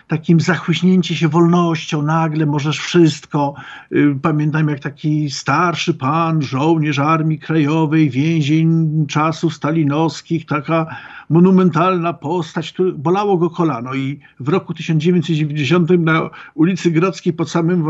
takim 0.07 0.39
zachłyśnięcie 0.39 1.15
się 1.15 1.27
wolnością, 1.27 2.01
nagle 2.01 2.45
możesz 2.45 2.79
wszystko. 2.79 3.53
Y, 3.91 4.15
pamiętam 4.21 4.69
jak 4.69 4.79
taki 4.79 5.29
starszy 5.29 5.93
pan, 5.93 6.41
żołnierz 6.41 6.99
Armii 6.99 7.39
Krajowej, 7.39 8.09
więzień 8.09 9.05
czasów 9.07 9.53
stalinowskich, 9.53 10.45
taka 10.45 10.95
monumentalna 11.29 12.13
postać, 12.13 12.71
który 12.71 12.93
bolało 12.93 13.37
go 13.37 13.49
kolano 13.49 13.93
i 13.93 14.19
w 14.39 14.49
roku 14.49 14.73
1990 14.73 15.89
na 15.89 16.29
ulicy 16.53 16.91
Grodzkiej 16.91 17.33
pod 17.33 17.49
samym 17.49 17.83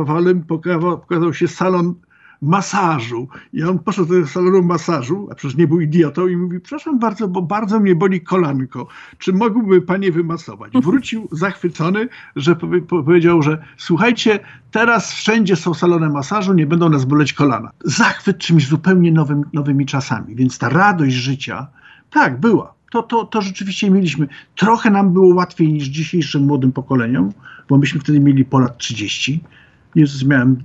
pokazał, 0.48 1.00
pokazał 1.00 1.34
się 1.34 1.48
salon 1.48 1.96
masażu. 2.44 3.28
I 3.54 3.64
on 3.64 3.80
poszedł 3.80 4.22
do 4.22 4.28
salonu 4.28 4.64
masażu, 4.64 5.28
a 5.32 5.36
przecież 5.36 5.58
nie 5.58 5.68
był 5.68 5.82
idiotą, 5.82 6.28
i 6.28 6.38
mówi: 6.38 6.60
Przepraszam 6.60 7.00
bardzo, 7.00 7.28
bo 7.28 7.42
bardzo 7.42 7.80
mnie 7.80 7.96
boli 7.96 8.22
kolanko. 8.22 8.88
Czy 9.18 9.34
mógłby 9.34 9.82
panie 9.82 10.12
wymasować? 10.12 10.74
Wrócił 10.74 11.28
zachwycony, 11.32 12.08
że 12.36 12.56
powiedział, 12.90 13.42
że 13.42 13.64
słuchajcie, 13.78 14.40
teraz 14.72 15.14
wszędzie 15.14 15.56
są 15.56 15.74
salony 15.74 16.10
masażu, 16.10 16.54
nie 16.54 16.68
będą 16.68 16.90
nas 16.90 17.06
boleć 17.06 17.34
kolana. 17.34 17.72
Zachwyt 17.84 18.38
czymś 18.38 18.68
zupełnie 18.68 19.12
nowym, 19.12 19.44
nowymi 19.54 19.86
czasami. 19.86 20.36
Więc 20.36 20.58
ta 20.58 20.70
radość 20.70 21.16
życia, 21.16 21.68
tak, 22.10 22.40
była. 22.40 22.74
To, 22.92 23.04
to, 23.04 23.26
to 23.26 23.42
rzeczywiście 23.42 23.92
mieliśmy. 23.92 24.28
Trochę 24.56 24.92
nam 24.92 25.14
było 25.14 25.36
łatwiej 25.36 25.74
niż 25.74 25.84
dzisiejszym 25.84 26.44
młodym 26.44 26.72
pokoleniom, 26.72 27.34
bo 27.70 27.78
myśmy 27.78 28.00
wtedy 28.00 28.20
mieli 28.20 28.46
po 28.46 28.60
lat 28.60 28.78
30 28.78 29.44
Jezus, 29.96 30.24
miałem 30.24 30.58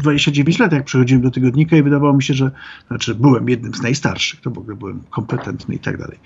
29 0.00 0.58
lat, 0.58 0.72
jak 0.72 0.84
przychodziłem 0.84 1.22
do 1.22 1.30
tygodnika 1.30 1.76
i 1.76 1.82
wydawało 1.82 2.12
mi 2.12 2.22
się, 2.22 2.34
że 2.34 2.50
znaczy 2.88 3.14
byłem 3.14 3.48
jednym 3.48 3.74
z 3.74 3.82
najstarszych, 3.82 4.40
to 4.40 4.50
w 4.50 4.58
ogóle 4.58 4.76
byłem 4.76 5.00
kompetentny 5.10 5.74
i 5.74 5.78
tak 5.78 5.98
dalej. 5.98 6.18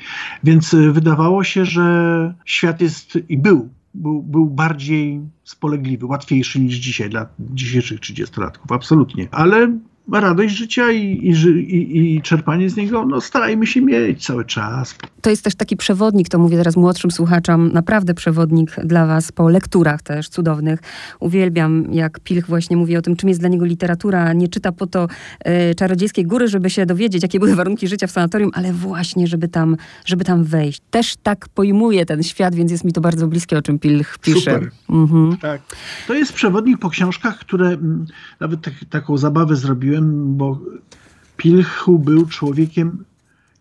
Więc 0.45 0.75
y, 0.75 0.93
wydawało 0.93 1.45
się, 1.45 1.65
że 1.65 2.35
świat 2.45 2.81
jest 2.81 3.19
i 3.29 3.39
był, 3.39 3.69
był, 3.95 4.23
był 4.23 4.47
bardziej 4.47 5.21
spolegliwy, 5.45 6.07
łatwiejszy 6.07 6.61
niż 6.61 6.75
dzisiaj 6.75 7.11
dla 7.11 7.27
dzisiejszych 7.41 8.01
30-latków, 8.01 8.75
absolutnie. 8.75 9.29
Ale 9.31 9.79
radość 10.13 10.55
życia 10.55 10.93
i, 10.93 11.03
i, 11.03 12.15
i, 12.15 12.23
czerpanie 12.23 12.71
z 12.71 12.77
niego, 12.77 13.07
no 13.07 13.21
starajmy 13.21 13.67
się 13.67 13.83
mieć 13.83 14.25
cały 14.27 14.45
czas. 14.45 14.95
To 15.21 15.31
jest 15.31 15.45
też 15.45 15.55
taki 15.55 15.77
przewodnik, 15.77 16.29
to 16.29 16.39
mówię 16.39 16.57
teraz 16.57 16.77
młodszym 16.77 17.11
słuchaczom, 17.11 17.73
naprawdę 17.73 18.15
przewodnik 18.15 18.77
dla 18.85 19.07
was 19.07 19.33
po 19.33 19.49
lekturach 19.49 20.03
też 20.03 20.29
cudownych. 20.29 20.81
Uwielbiam, 21.21 21.93
jak 21.93 22.21
Pilch 22.21 22.47
właśnie 22.47 22.77
mówi 22.77 22.97
o 22.97 23.03
tym, 23.03 23.17
czym 23.17 23.29
jest 23.29 23.41
dla 23.41 23.49
niego 23.49 23.65
literatura. 23.65 24.33
Nie 24.33 24.49
czyta 24.49 24.73
po 24.73 24.87
to 24.87 25.09
e, 25.41 25.75
Czarodziejskiej 25.75 26.27
Góry, 26.27 26.49
żeby 26.49 26.71
się 26.71 26.87
dowiedzieć, 26.87 27.23
jakie 27.23 27.39
były 27.39 27.55
warunki 27.55 27.89
życia 27.89 28.07
w 28.07 28.11
sanatorium, 28.11 28.51
ale 28.55 28.73
właśnie, 28.73 29.27
żeby 29.27 29.49
tam, 29.49 29.77
żeby 30.05 30.25
tam 30.25 30.45
wejść. 30.45 30.83
Też 30.91 31.15
tak 31.23 31.49
pojmuje 31.49 32.07
ten 32.07 32.23
świat, 32.23 32.55
więc 32.55 32.71
jest 32.71 32.85
mi 32.85 32.93
to 32.93 33.01
bardzo 33.01 33.29
bliskie, 33.29 33.59
o 33.59 33.63
czym 33.63 33.79
Pilch 33.79 34.19
pisze. 34.19 34.55
Super. 34.55 34.71
Mhm. 34.91 35.37
Tak. 35.37 35.63
To 36.07 36.15
jest 36.15 36.33
przewodnik 36.33 36.79
po 36.79 36.91
książkach, 36.91 37.39
które 37.39 37.69
m, 37.69 38.07
nawet 38.41 38.61
tak, 38.61 38.75
taką 38.91 39.19
zabawę 39.19 39.57
zrobiłem 39.57 39.96
bo 40.03 40.61
Pilchu 41.37 41.99
był 41.99 42.27
człowiekiem 42.27 43.05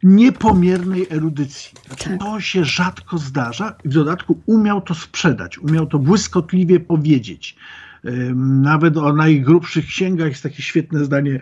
niepomiernej 0.04 1.08
erudycji. 1.10 1.72
Znaczy, 1.88 2.10
tak. 2.10 2.20
To 2.20 2.40
się 2.40 2.66
rzadko 2.66 3.18
zdarza 3.18 3.76
i 3.84 3.90
w 3.90 3.94
dodatku 3.94 4.40
umiał 4.46 4.82
to 4.82 4.96
sprzedać, 4.96 5.58
umiał 5.58 5.88
to 5.88 6.00
błyskotliwie 6.00 6.80
powiedzieć. 6.80 7.56
Nawet 8.36 8.98
o 8.98 9.14
najgrubszych 9.14 9.86
księgach 9.86 10.30
jest 10.30 10.44
takie 10.44 10.64
świetne 10.64 11.06
zdanie. 11.06 11.40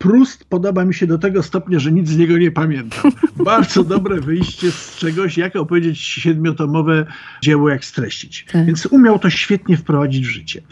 Prust 0.00 0.44
podoba 0.44 0.84
mi 0.84 0.94
się 0.94 1.06
do 1.06 1.18
tego 1.18 1.42
stopnia, 1.42 1.78
że 1.78 1.92
nic 1.92 2.08
z 2.08 2.16
niego 2.16 2.38
nie 2.38 2.50
pamiętam. 2.50 3.12
Bardzo 3.44 3.84
dobre 3.84 4.20
wyjście 4.20 4.70
z 4.70 4.96
czegoś, 4.96 5.38
jak 5.38 5.56
opowiedzieć 5.56 6.00
siedmiotomowe 6.00 7.06
dzieło, 7.42 7.68
jak 7.68 7.84
streścić. 7.84 8.46
Tak. 8.52 8.66
Więc 8.66 8.86
umiał 8.86 9.18
to 9.18 9.30
świetnie 9.30 9.76
wprowadzić 9.76 10.26
w 10.26 10.30
życie. 10.30 10.62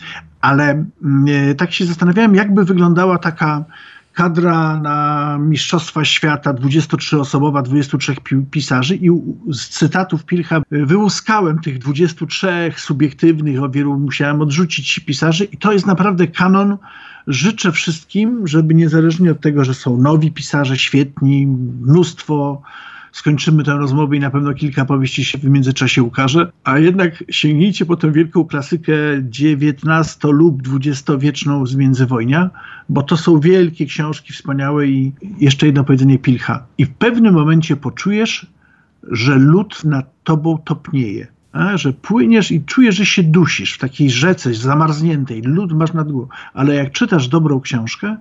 Ale 0.41 0.85
e, 1.29 1.55
tak 1.55 1.73
się 1.73 1.85
zastanawiałem, 1.85 2.35
jakby 2.35 2.65
wyglądała 2.65 3.19
taka 3.19 3.65
kadra 4.13 4.81
na 4.81 5.39
Mistrzostwa 5.41 6.05
Świata 6.05 6.55
23-osobowa, 6.55 7.63
23 7.63 8.15
pisarzy 8.51 8.97
i 8.97 9.11
z 9.53 9.69
cytatów 9.69 10.25
Pilcha 10.25 10.63
wyłuskałem 10.71 11.59
tych 11.59 11.79
23 11.79 12.73
subiektywnych, 12.77 13.63
o 13.63 13.69
wielu 13.69 13.99
musiałem 13.99 14.41
odrzucić 14.41 15.01
pisarzy 15.01 15.45
i 15.45 15.57
to 15.57 15.73
jest 15.73 15.87
naprawdę 15.87 16.27
kanon. 16.27 16.77
Życzę 17.29 17.73
wszystkim, 17.73 18.47
żeby 18.47 18.75
niezależnie 18.75 19.31
od 19.31 19.41
tego, 19.41 19.65
że 19.65 19.75
są 19.75 19.99
nowi 19.99 20.33
pisarze, 20.33 20.79
świetni, 20.79 21.47
mnóstro 21.81 22.63
skończymy 23.13 23.65
tę 23.65 23.73
rozmowę 23.73 24.17
i 24.17 24.21
na 24.21 24.31
pewno 24.31 24.55
kilka 24.55 24.85
powieści 24.85 25.25
się 25.25 25.39
w 25.39 25.45
międzyczasie 25.45 26.03
ukaże, 26.03 26.53
a 26.65 26.79
jednak 26.79 27.25
sięgnijcie 27.31 27.87
po 27.87 27.97
tę 27.97 28.13
wielką 28.13 28.45
klasykę 28.45 28.93
XIX 29.17 30.19
lub 30.25 30.63
XX-wieczną 30.75 31.67
z 31.67 31.75
międzywojnia, 31.75 32.51
bo 32.89 33.03
to 33.03 33.17
są 33.17 33.41
wielkie 33.41 33.87
książki, 33.87 34.33
wspaniałe 34.33 34.87
i 34.87 35.13
jeszcze 35.39 35.67
jedno 35.67 35.85
powiedzenie 35.85 36.19
Pilcha. 36.19 36.67
I 36.79 36.85
w 36.85 36.91
pewnym 36.91 37.35
momencie 37.35 37.77
poczujesz, 37.77 38.47
że 39.03 39.37
lód 39.37 39.85
nad 39.85 40.25
tobą 40.25 40.59
topnieje. 40.59 41.38
A, 41.53 41.77
że 41.77 41.93
płyniesz 41.93 42.51
i 42.51 42.65
czujesz, 42.65 42.97
że 42.97 43.07
się 43.07 43.23
dusisz 43.23 43.75
w 43.75 43.79
takiej 43.79 44.11
rzece 44.11 44.55
zamarzniętej, 44.55 45.43
lód 45.43 45.73
masz 45.73 45.93
nad 45.93 46.13
głową, 46.13 46.29
ale 46.55 46.75
jak 46.75 46.93
czytasz 46.93 47.29
dobrą 47.29 47.61
książkę, 47.61 48.17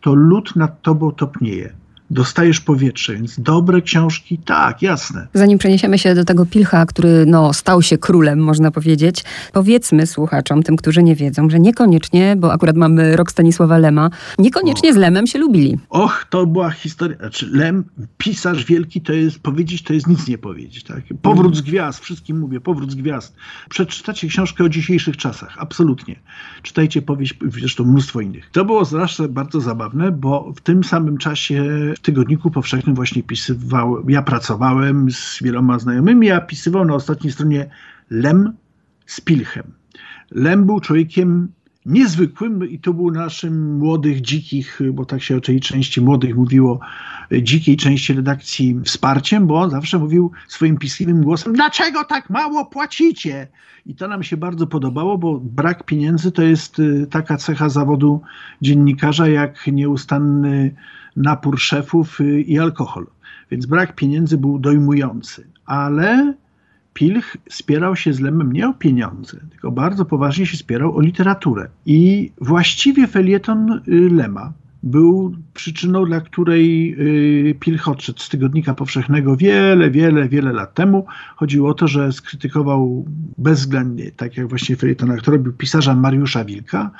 to 0.00 0.14
lód 0.14 0.56
nad 0.56 0.82
tobą 0.82 1.12
topnieje 1.12 1.72
dostajesz 2.10 2.60
powietrze, 2.60 3.14
więc 3.14 3.40
dobre 3.40 3.82
książki, 3.82 4.38
tak, 4.38 4.82
jasne. 4.82 5.26
Zanim 5.34 5.58
przeniesiemy 5.58 5.98
się 5.98 6.14
do 6.14 6.24
tego 6.24 6.46
Pilcha, 6.46 6.86
który 6.86 7.26
no, 7.26 7.52
stał 7.52 7.82
się 7.82 7.98
królem, 7.98 8.38
można 8.38 8.70
powiedzieć, 8.70 9.24
powiedzmy 9.52 10.06
słuchaczom, 10.06 10.62
tym, 10.62 10.76
którzy 10.76 11.02
nie 11.02 11.14
wiedzą, 11.14 11.50
że 11.50 11.60
niekoniecznie, 11.60 12.36
bo 12.38 12.52
akurat 12.52 12.76
mamy 12.76 13.16
rok 13.16 13.30
Stanisława 13.30 13.78
Lema, 13.78 14.10
niekoniecznie 14.38 14.88
Och. 14.88 14.94
z 14.94 14.98
Lemem 14.98 15.26
się 15.26 15.38
lubili. 15.38 15.78
Och, 15.88 16.26
to 16.30 16.46
była 16.46 16.70
historia, 16.70 17.16
znaczy 17.16 17.48
Lem, 17.52 17.84
pisarz 18.18 18.64
wielki, 18.64 19.00
to 19.00 19.12
jest 19.12 19.38
powiedzieć, 19.38 19.82
to 19.82 19.92
jest 19.92 20.06
nic 20.06 20.28
nie 20.28 20.38
powiedzieć. 20.38 20.84
Tak? 20.84 21.00
Powrót 21.22 21.56
z 21.56 21.60
gwiazd, 21.60 22.00
wszystkim 22.00 22.38
mówię, 22.38 22.60
powrót 22.60 22.90
z 22.90 22.94
gwiazd. 22.94 23.36
Przeczytacie 23.68 24.28
książkę 24.28 24.64
o 24.64 24.68
dzisiejszych 24.68 25.16
czasach, 25.16 25.56
absolutnie. 25.58 26.20
Czytajcie 26.62 27.02
powieść, 27.02 27.34
zresztą 27.48 27.84
mnóstwo 27.84 28.20
innych. 28.20 28.50
To 28.52 28.64
było 28.64 28.84
zawsze 28.84 29.28
bardzo 29.28 29.60
zabawne, 29.60 30.12
bo 30.12 30.52
w 30.56 30.60
tym 30.60 30.84
samym 30.84 31.18
czasie 31.18 31.64
w 32.00 32.02
Tygodniku 32.02 32.50
Powszechnym 32.50 32.94
właśnie 32.94 33.22
pisywał, 33.22 34.08
ja 34.08 34.22
pracowałem 34.22 35.10
z 35.10 35.42
wieloma 35.42 35.78
znajomymi, 35.78 36.30
a 36.30 36.40
pisywał 36.40 36.84
na 36.84 36.94
ostatniej 36.94 37.32
stronie 37.32 37.70
Lem 38.10 38.52
z 39.06 39.20
Pilchem. 39.20 39.72
Lem 40.30 40.66
był 40.66 40.80
człowiekiem 40.80 41.52
niezwykłym 41.86 42.68
i 42.70 42.78
to 42.78 42.94
był 42.94 43.10
naszym 43.10 43.78
młodych, 43.78 44.20
dzikich, 44.20 44.80
bo 44.92 45.04
tak 45.04 45.22
się 45.22 45.36
o 45.36 45.40
tej 45.40 45.60
części 45.60 46.00
młodych 46.00 46.36
mówiło, 46.36 46.80
dzikiej 47.42 47.76
części 47.76 48.12
redakcji 48.12 48.80
wsparciem, 48.84 49.46
bo 49.46 49.60
on 49.60 49.70
zawsze 49.70 49.98
mówił 49.98 50.30
swoim 50.48 50.78
piskliwym 50.78 51.22
głosem, 51.22 51.52
dlaczego 51.52 52.04
tak 52.04 52.30
mało 52.30 52.66
płacicie? 52.66 53.48
I 53.86 53.94
to 53.94 54.08
nam 54.08 54.22
się 54.22 54.36
bardzo 54.36 54.66
podobało, 54.66 55.18
bo 55.18 55.40
brak 55.40 55.84
pieniędzy 55.84 56.32
to 56.32 56.42
jest 56.42 56.78
y, 56.78 57.06
taka 57.10 57.36
cecha 57.36 57.68
zawodu 57.68 58.22
dziennikarza, 58.62 59.28
jak 59.28 59.66
nieustanny 59.66 60.74
napór 61.16 61.60
szefów 61.60 62.20
y, 62.20 62.40
i 62.40 62.58
alkohol. 62.58 63.06
Więc 63.50 63.66
brak 63.66 63.94
pieniędzy 63.94 64.38
był 64.38 64.58
dojmujący. 64.58 65.46
Ale 65.66 66.34
Pilch 66.94 67.36
spierał 67.50 67.96
się 67.96 68.12
z 68.12 68.20
Lemem 68.20 68.52
nie 68.52 68.68
o 68.68 68.74
pieniądze, 68.74 69.40
tylko 69.50 69.70
bardzo 69.70 70.04
poważnie 70.04 70.46
się 70.46 70.56
spierał 70.56 70.96
o 70.96 71.00
literaturę. 71.00 71.68
I 71.86 72.32
właściwie 72.40 73.06
felieton 73.06 73.80
y, 73.88 74.10
Lema 74.10 74.52
był 74.82 75.36
przyczyną, 75.54 76.04
dla 76.04 76.20
której 76.20 76.94
y, 77.50 77.54
Pilch 77.60 77.88
odszedł 77.88 78.20
z 78.20 78.28
Tygodnika 78.28 78.74
Powszechnego 78.74 79.36
wiele, 79.36 79.90
wiele, 79.90 80.28
wiele 80.28 80.52
lat 80.52 80.74
temu. 80.74 81.06
Chodziło 81.36 81.70
o 81.70 81.74
to, 81.74 81.88
że 81.88 82.12
skrytykował 82.12 83.06
bezwzględnie, 83.38 84.10
tak 84.12 84.36
jak 84.36 84.48
właśnie 84.48 84.76
felietonach 84.76 85.22
to 85.22 85.30
robił 85.30 85.52
pisarza 85.52 85.94
Mariusza 85.94 86.44
Wilka. 86.44 86.90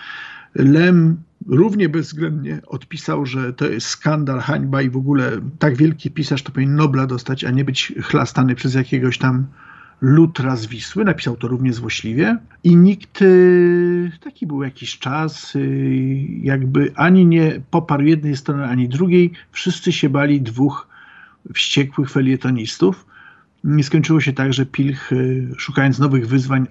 Lem 0.55 1.16
równie 1.46 1.88
bezwzględnie 1.88 2.61
odpisał, 2.66 3.26
że 3.26 3.53
to 3.53 3.68
jest 3.68 3.87
skandal, 3.87 4.40
hańba 4.40 4.83
i 4.83 4.90
w 4.90 4.96
ogóle 4.96 5.31
tak 5.59 5.76
wielki 5.76 6.11
pisarz 6.11 6.42
to 6.42 6.53
powinien 6.53 6.76
Nobla 6.76 7.07
dostać, 7.07 7.44
a 7.44 7.50
nie 7.50 7.64
być 7.64 7.92
chlastany 8.03 8.55
przez 8.55 8.74
jakiegoś 8.74 9.18
tam 9.18 9.46
Lutra 10.00 10.56
z 10.56 10.66
Wisły. 10.66 11.04
Napisał 11.04 11.36
to 11.36 11.48
równie 11.48 11.72
złośliwie 11.72 12.36
i 12.64 12.76
nikt, 12.76 13.22
y, 13.22 14.12
taki 14.24 14.46
był 14.46 14.62
jakiś 14.62 14.98
czas, 14.98 15.54
y, 15.56 16.26
jakby 16.42 16.92
ani 16.94 17.26
nie 17.26 17.60
poparł 17.70 18.02
jednej 18.02 18.36
strony, 18.36 18.64
ani 18.64 18.88
drugiej. 18.88 19.32
Wszyscy 19.52 19.92
się 19.92 20.08
bali 20.08 20.40
dwóch 20.40 20.88
wściekłych 21.54 22.10
felietonistów. 22.10 23.06
Skończyło 23.82 24.20
się 24.20 24.32
tak, 24.32 24.52
że 24.52 24.66
Pilch, 24.66 25.12
y, 25.12 25.48
szukając 25.56 25.98
nowych 25.98 26.28
wyzwań, 26.28 26.66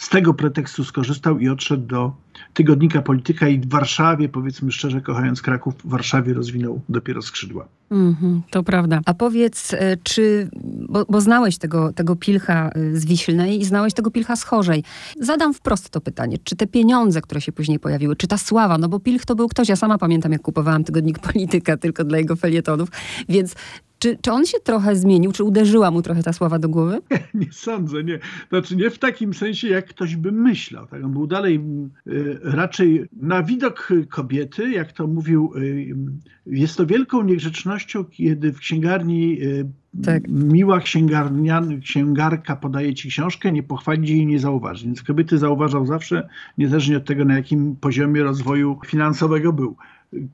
z 0.00 0.08
tego 0.08 0.34
pretekstu 0.34 0.84
skorzystał 0.84 1.38
i 1.38 1.48
odszedł 1.48 1.86
do 1.86 2.12
tygodnika 2.54 3.02
Polityka 3.02 3.48
i 3.48 3.60
w 3.60 3.68
Warszawie, 3.68 4.28
powiedzmy 4.28 4.72
szczerze, 4.72 5.00
kochając 5.00 5.42
Kraków, 5.42 5.74
w 5.84 5.88
Warszawie 5.88 6.34
rozwinął 6.34 6.80
dopiero 6.88 7.22
skrzydła. 7.22 7.68
Mm 7.90 8.14
-hmm, 8.14 8.40
to 8.50 8.62
prawda. 8.62 9.00
A 9.06 9.14
powiedz, 9.14 9.74
e, 9.74 9.96
czy, 10.02 10.50
bo, 10.88 11.04
bo, 11.08 11.20
znałeś 11.20 11.58
tego, 11.58 11.92
tego 11.92 12.16
pilcha 12.16 12.68
e, 12.68 12.96
z 12.96 13.04
Wiślnej 13.04 13.60
i 13.60 13.64
znałeś 13.64 13.94
tego 13.94 14.10
pilcha 14.10 14.36
z 14.36 14.42
Chorzej. 14.42 14.84
Zadam 15.20 15.54
wprost 15.54 15.90
to 15.90 16.00
pytanie, 16.00 16.36
czy 16.44 16.56
te 16.56 16.66
pieniądze, 16.66 17.20
które 17.20 17.40
się 17.40 17.52
później 17.52 17.78
pojawiły, 17.78 18.16
czy 18.16 18.26
ta 18.26 18.38
sława, 18.38 18.78
no 18.78 18.88
bo 18.88 19.00
pilch 19.00 19.24
to 19.24 19.34
był 19.34 19.48
ktoś, 19.48 19.68
ja 19.68 19.76
sama 19.76 19.98
pamiętam, 19.98 20.32
jak 20.32 20.42
kupowałam 20.42 20.84
tygodnik 20.84 21.18
Polityka 21.18 21.76
tylko 21.76 22.04
dla 22.04 22.18
jego 22.18 22.36
felietonów, 22.36 22.88
więc 23.28 23.54
czy, 24.00 24.18
czy 24.22 24.32
on 24.32 24.46
się 24.46 24.58
trochę 24.60 24.96
zmienił? 24.96 25.32
Czy 25.32 25.44
uderzyła 25.44 25.90
mu 25.90 26.02
trochę 26.02 26.22
ta 26.22 26.32
sława 26.32 26.58
do 26.58 26.68
głowy? 26.68 27.00
Nie, 27.34 27.52
sądzę, 27.52 28.04
nie. 28.04 28.18
Znaczy 28.48 28.76
nie 28.76 28.90
w 28.90 28.98
takim 28.98 29.34
sensie, 29.34 29.68
jak 29.68 29.86
ktoś 29.86 30.16
by 30.16 30.32
myślał. 30.32 30.86
Tak? 30.86 31.04
On 31.04 31.12
był 31.12 31.26
dalej 31.26 31.60
y, 32.06 32.38
raczej 32.42 33.04
na 33.12 33.42
widok 33.42 33.88
kobiety, 34.08 34.70
jak 34.70 34.92
to 34.92 35.06
mówił, 35.06 35.52
y, 35.56 35.94
jest 36.46 36.76
to 36.76 36.86
wielką 36.86 37.22
niegrzecznością, 37.22 38.04
kiedy 38.04 38.52
w 38.52 38.58
księgarni 38.58 39.42
y, 39.42 39.66
tak. 40.04 40.22
miła 40.28 40.80
księgarka 41.82 42.56
podaje 42.56 42.94
ci 42.94 43.08
książkę, 43.08 43.52
nie 43.52 43.62
pochwali 43.62 44.08
jej 44.08 44.18
i 44.18 44.26
nie 44.26 44.38
zauważy. 44.38 44.86
Więc 44.86 45.02
kobiety 45.02 45.38
zauważał 45.38 45.86
zawsze, 45.86 46.28
niezależnie 46.58 46.96
od 46.96 47.04
tego, 47.04 47.24
na 47.24 47.34
jakim 47.34 47.76
poziomie 47.76 48.22
rozwoju 48.22 48.78
finansowego 48.86 49.52
był. 49.52 49.76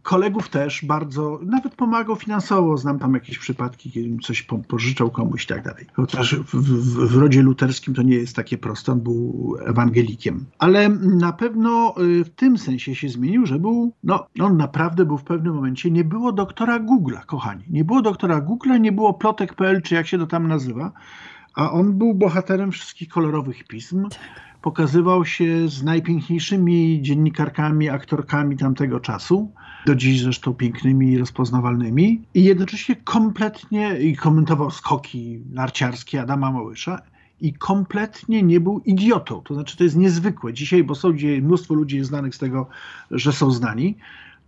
Kolegów 0.02 0.48
też 0.48 0.84
bardzo, 0.84 1.40
nawet 1.42 1.74
pomagał 1.74 2.16
finansowo, 2.16 2.76
znam 2.76 2.98
tam 2.98 3.14
jakieś 3.14 3.38
przypadki, 3.38 3.90
kiedy 3.90 4.16
coś 4.22 4.42
po, 4.42 4.58
pożyczał 4.58 5.10
komuś 5.10 5.44
i 5.44 5.46
tak 5.46 5.64
dalej. 5.64 5.86
Chociaż 5.92 6.34
w, 6.34 6.54
w, 6.54 7.12
w 7.12 7.16
rodzie 7.16 7.42
luterskim 7.42 7.94
to 7.94 8.02
nie 8.02 8.16
jest 8.16 8.36
takie 8.36 8.58
proste, 8.58 8.92
on 8.92 9.00
był 9.00 9.56
ewangelikiem. 9.66 10.44
Ale 10.58 10.88
na 10.88 11.32
pewno 11.32 11.94
y, 12.20 12.24
w 12.24 12.30
tym 12.30 12.58
sensie 12.58 12.94
się 12.94 13.08
zmienił, 13.08 13.46
że 13.46 13.58
był, 13.58 13.92
no 14.04 14.26
on 14.40 14.56
naprawdę 14.56 15.04
był 15.04 15.18
w 15.18 15.24
pewnym 15.24 15.54
momencie, 15.54 15.90
nie 15.90 16.04
było 16.04 16.32
doktora 16.32 16.80
Google'a, 16.80 17.26
kochani. 17.26 17.64
Nie 17.70 17.84
było 17.84 18.02
doktora 18.02 18.40
Google'a, 18.40 18.80
nie 18.80 18.92
było 18.92 19.14
plotek.pl, 19.14 19.82
czy 19.82 19.94
jak 19.94 20.06
się 20.06 20.18
to 20.18 20.26
tam 20.26 20.48
nazywa, 20.48 20.92
a 21.54 21.72
on 21.72 21.98
był 21.98 22.14
bohaterem 22.14 22.72
wszystkich 22.72 23.08
kolorowych 23.08 23.64
pism 23.64 24.08
pokazywał 24.66 25.24
się 25.24 25.68
z 25.68 25.82
najpiękniejszymi 25.82 27.02
dziennikarkami, 27.02 27.88
aktorkami 27.88 28.56
tamtego 28.56 29.00
czasu, 29.00 29.52
do 29.86 29.94
dziś 29.94 30.22
zresztą 30.22 30.54
pięknymi 30.54 31.12
i 31.12 31.18
rozpoznawalnymi, 31.18 32.22
i 32.34 32.44
jednocześnie 32.44 32.96
kompletnie 32.96 33.98
i 34.00 34.16
komentował 34.16 34.70
skoki 34.70 35.40
narciarskie 35.52 36.22
Adama 36.22 36.52
Małysza 36.52 37.02
i 37.40 37.52
kompletnie 37.52 38.42
nie 38.42 38.60
był 38.60 38.80
idiotą. 38.84 39.42
To 39.42 39.54
znaczy, 39.54 39.76
to 39.76 39.84
jest 39.84 39.96
niezwykłe 39.96 40.52
dzisiaj, 40.52 40.84
bo 40.84 40.94
są 40.94 41.12
mnóstwo 41.42 41.74
ludzi 41.74 41.96
jest 41.96 42.08
znanych 42.08 42.34
z 42.34 42.38
tego, 42.38 42.68
że 43.10 43.32
są 43.32 43.50
znani, 43.50 43.96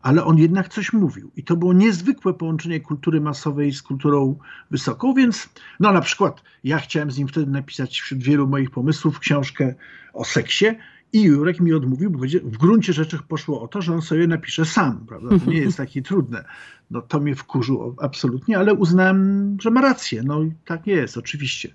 ale 0.03 0.25
on 0.25 0.39
jednak 0.39 0.69
coś 0.69 0.93
mówił. 0.93 1.31
I 1.37 1.45
to 1.45 1.57
było 1.57 1.73
niezwykłe 1.73 2.35
połączenie 2.35 2.81
kultury 2.81 3.21
masowej 3.21 3.73
z 3.73 3.83
kulturą 3.83 4.39
wysoką, 4.71 5.15
więc 5.15 5.49
no 5.81 5.93
na 5.93 6.01
przykład 6.01 6.43
ja 6.65 6.79
chciałem 6.79 7.11
z 7.11 7.19
nim 7.19 7.29
wtedy 7.29 7.51
napisać 7.51 8.01
wśród 8.01 8.23
wielu 8.23 8.49
moich 8.49 8.71
pomysłów 8.71 9.19
książkę 9.19 9.75
o 10.13 10.25
seksie 10.25 10.67
i 11.13 11.23
Jurek 11.23 11.61
mi 11.61 11.73
odmówił, 11.73 12.11
bo 12.11 12.19
w 12.45 12.59
gruncie 12.59 12.93
rzeczy 12.93 13.19
poszło 13.29 13.63
o 13.63 13.69
to, 13.69 13.83
że 13.83 13.95
on 13.95 14.03
sobie 14.03 14.27
napisze 14.27 14.65
sam, 14.65 15.07
prawda? 15.07 15.39
To 15.39 15.51
nie 15.51 15.59
jest 15.59 15.77
takie 15.77 16.03
trudne. 16.03 16.45
No 16.91 17.03
to 17.03 17.21
mnie 17.21 17.35
wkurzyło 17.35 17.95
absolutnie, 18.01 18.59
ale 18.59 18.75
uznałem, 18.75 19.57
że 19.61 19.71
ma 19.71 19.81
rację. 19.81 20.23
No 20.23 20.43
i 20.43 20.53
tak 20.65 20.87
jest, 20.87 21.17
oczywiście. 21.17 21.75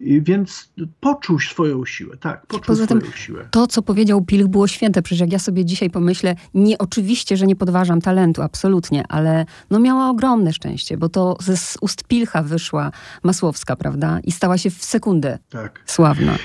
Więc 0.00 0.72
poczuł 1.00 1.40
swoją 1.40 1.84
siłę, 1.84 2.16
tak, 2.16 2.46
poczuł 2.46 2.66
Poza 2.66 2.84
swoją 2.84 3.00
tym, 3.00 3.12
siłę. 3.12 3.48
To, 3.50 3.66
co 3.66 3.82
powiedział 3.82 4.24
Pilch, 4.24 4.48
było 4.48 4.68
święte. 4.68 5.02
Przecież 5.02 5.20
jak 5.20 5.32
ja 5.32 5.38
sobie 5.38 5.64
dzisiaj 5.64 5.90
pomyślę, 5.90 6.36
nie 6.54 6.78
oczywiście, 6.78 7.36
że 7.36 7.46
nie 7.46 7.56
podważam 7.56 8.00
talentu, 8.00 8.42
absolutnie, 8.42 9.04
ale 9.08 9.46
no 9.70 9.80
miała 9.80 10.10
ogromne 10.10 10.52
szczęście, 10.52 10.96
bo 10.96 11.08
to 11.08 11.36
ze 11.40 11.54
ust 11.80 12.04
Pilcha 12.04 12.42
wyszła 12.42 12.90
Masłowska, 13.22 13.76
prawda? 13.76 14.20
I 14.24 14.32
stała 14.32 14.58
się 14.58 14.70
w 14.70 14.84
sekundę 14.84 15.38
tak. 15.50 15.82
sławna. 15.86 16.36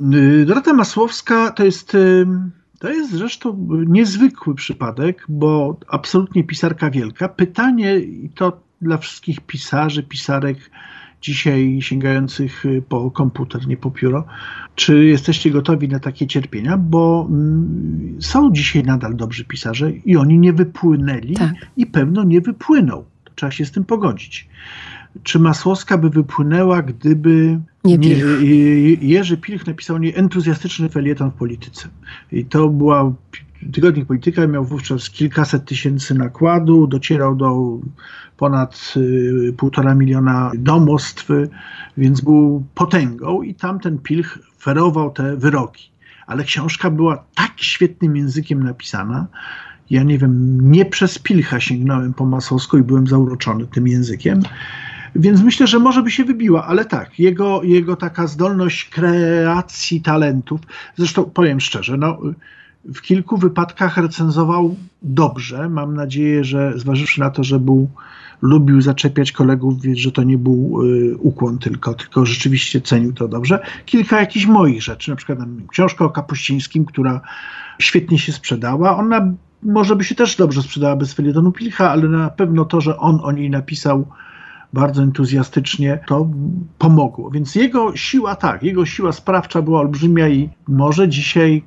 Y, 0.00 0.44
Dorota 0.46 0.72
Masłowska 0.72 1.50
to 1.50 1.64
jest... 1.64 1.96
To 2.78 2.90
jest 2.90 3.12
zresztą 3.12 3.68
niezwykły 3.86 4.54
przypadek, 4.54 5.26
bo 5.28 5.76
absolutnie 5.88 6.44
pisarka 6.44 6.90
wielka. 6.90 7.28
Pytanie, 7.28 7.98
i 7.98 8.30
to 8.34 8.60
dla 8.80 8.98
wszystkich 8.98 9.40
pisarzy, 9.40 10.02
pisarek, 10.02 10.70
dzisiaj 11.22 11.78
sięgających 11.80 12.66
y, 12.66 12.82
po 12.88 13.10
komputer, 13.10 13.66
nie 13.66 13.76
po 13.76 13.90
pióro. 13.90 14.24
Czy 14.74 15.04
jesteście 15.04 15.50
gotowi 15.50 15.88
na 15.88 16.00
takie 16.00 16.26
cierpienia? 16.26 16.76
Bo 16.76 17.26
mm, 17.30 18.16
są 18.20 18.52
dzisiaj 18.52 18.82
nadal 18.82 19.16
dobrzy 19.16 19.44
pisarze 19.44 19.92
i 19.92 20.16
oni 20.16 20.38
nie 20.38 20.52
wypłynęli 20.52 21.34
tak. 21.34 21.54
i 21.76 21.86
pewno 21.86 22.24
nie 22.24 22.40
wypłyną. 22.40 23.04
Trzeba 23.34 23.52
się 23.52 23.64
z 23.64 23.72
tym 23.72 23.84
pogodzić. 23.84 24.48
Czy 25.22 25.38
Masłowska 25.38 25.98
by 25.98 26.10
wypłynęła, 26.10 26.82
gdyby 26.82 27.60
nie, 27.84 27.98
nie, 27.98 28.16
Jerzy 29.00 29.36
Pilch 29.36 29.66
napisał 29.66 29.98
nieentuzjastyczny 29.98 30.88
felieton 30.88 31.30
w 31.30 31.34
polityce? 31.34 31.88
I 32.32 32.44
to 32.44 32.68
była 32.68 33.12
Tygodnik 33.72 34.06
Polityka 34.06 34.46
miał 34.46 34.64
wówczas 34.64 35.10
kilkaset 35.10 35.64
tysięcy 35.64 36.14
nakładu, 36.14 36.86
docierał 36.86 37.36
do 37.36 37.78
ponad 38.36 38.94
y, 38.96 39.54
półtora 39.56 39.94
miliona 39.94 40.52
domostw, 40.54 41.28
więc 41.96 42.20
był 42.20 42.64
potęgą 42.74 43.42
i 43.42 43.54
tamten 43.54 43.98
Pilch 43.98 44.38
ferował 44.58 45.10
te 45.10 45.36
wyroki. 45.36 45.90
Ale 46.26 46.44
książka 46.44 46.90
była 46.90 47.24
tak 47.34 47.52
świetnym 47.56 48.16
językiem 48.16 48.64
napisana, 48.64 49.26
ja 49.90 50.02
nie 50.02 50.18
wiem, 50.18 50.58
nie 50.70 50.84
przez 50.84 51.18
Pilcha 51.18 51.60
sięgnąłem 51.60 52.14
po 52.14 52.26
Masowską 52.26 52.78
i 52.78 52.82
byłem 52.82 53.06
zauroczony 53.06 53.66
tym 53.66 53.88
językiem, 53.88 54.42
więc 55.14 55.42
myślę, 55.42 55.66
że 55.66 55.78
może 55.78 56.02
by 56.02 56.10
się 56.10 56.24
wybiła, 56.24 56.66
ale 56.66 56.84
tak, 56.84 57.18
jego, 57.18 57.62
jego 57.62 57.96
taka 57.96 58.26
zdolność 58.26 58.84
kreacji 58.84 60.00
talentów, 60.00 60.60
zresztą 60.96 61.24
powiem 61.24 61.60
szczerze, 61.60 61.96
no 61.96 62.18
w 62.84 63.00
kilku 63.00 63.36
wypadkach 63.36 63.96
recenzował 63.96 64.76
dobrze. 65.02 65.68
Mam 65.68 65.94
nadzieję, 65.94 66.44
że 66.44 66.72
zważywszy 66.76 67.20
na 67.20 67.30
to, 67.30 67.44
że 67.44 67.58
był, 67.60 67.88
lubił 68.42 68.80
zaczepiać 68.80 69.32
kolegów, 69.32 69.74
że 69.94 70.12
to 70.12 70.22
nie 70.22 70.38
był 70.38 70.82
y, 70.82 71.16
ukłon 71.16 71.58
tylko, 71.58 71.94
tylko 71.94 72.26
rzeczywiście 72.26 72.80
cenił 72.80 73.12
to 73.12 73.28
dobrze. 73.28 73.60
Kilka 73.86 74.20
jakichś 74.20 74.46
moich 74.46 74.82
rzeczy, 74.82 75.10
na 75.10 75.16
przykład 75.16 75.38
książka 75.68 76.04
o 76.04 76.10
Kapuścińskim, 76.10 76.84
która 76.84 77.20
świetnie 77.78 78.18
się 78.18 78.32
sprzedała. 78.32 78.96
Ona 78.96 79.32
może 79.62 79.96
by 79.96 80.04
się 80.04 80.14
też 80.14 80.36
dobrze 80.36 80.62
sprzedała 80.62 80.96
bez 80.96 81.12
felietonu 81.12 81.52
Pilcha, 81.52 81.90
ale 81.90 82.08
na 82.08 82.30
pewno 82.30 82.64
to, 82.64 82.80
że 82.80 82.98
on 82.98 83.20
o 83.22 83.32
niej 83.32 83.50
napisał 83.50 84.06
bardzo 84.72 85.02
entuzjastycznie, 85.02 85.98
to 86.06 86.30
pomogło. 86.78 87.30
Więc 87.30 87.54
jego 87.54 87.96
siła, 87.96 88.36
tak, 88.36 88.62
jego 88.62 88.86
siła 88.86 89.12
sprawcza 89.12 89.62
była 89.62 89.80
olbrzymia 89.80 90.28
i 90.28 90.48
może 90.68 91.08
dzisiaj 91.08 91.62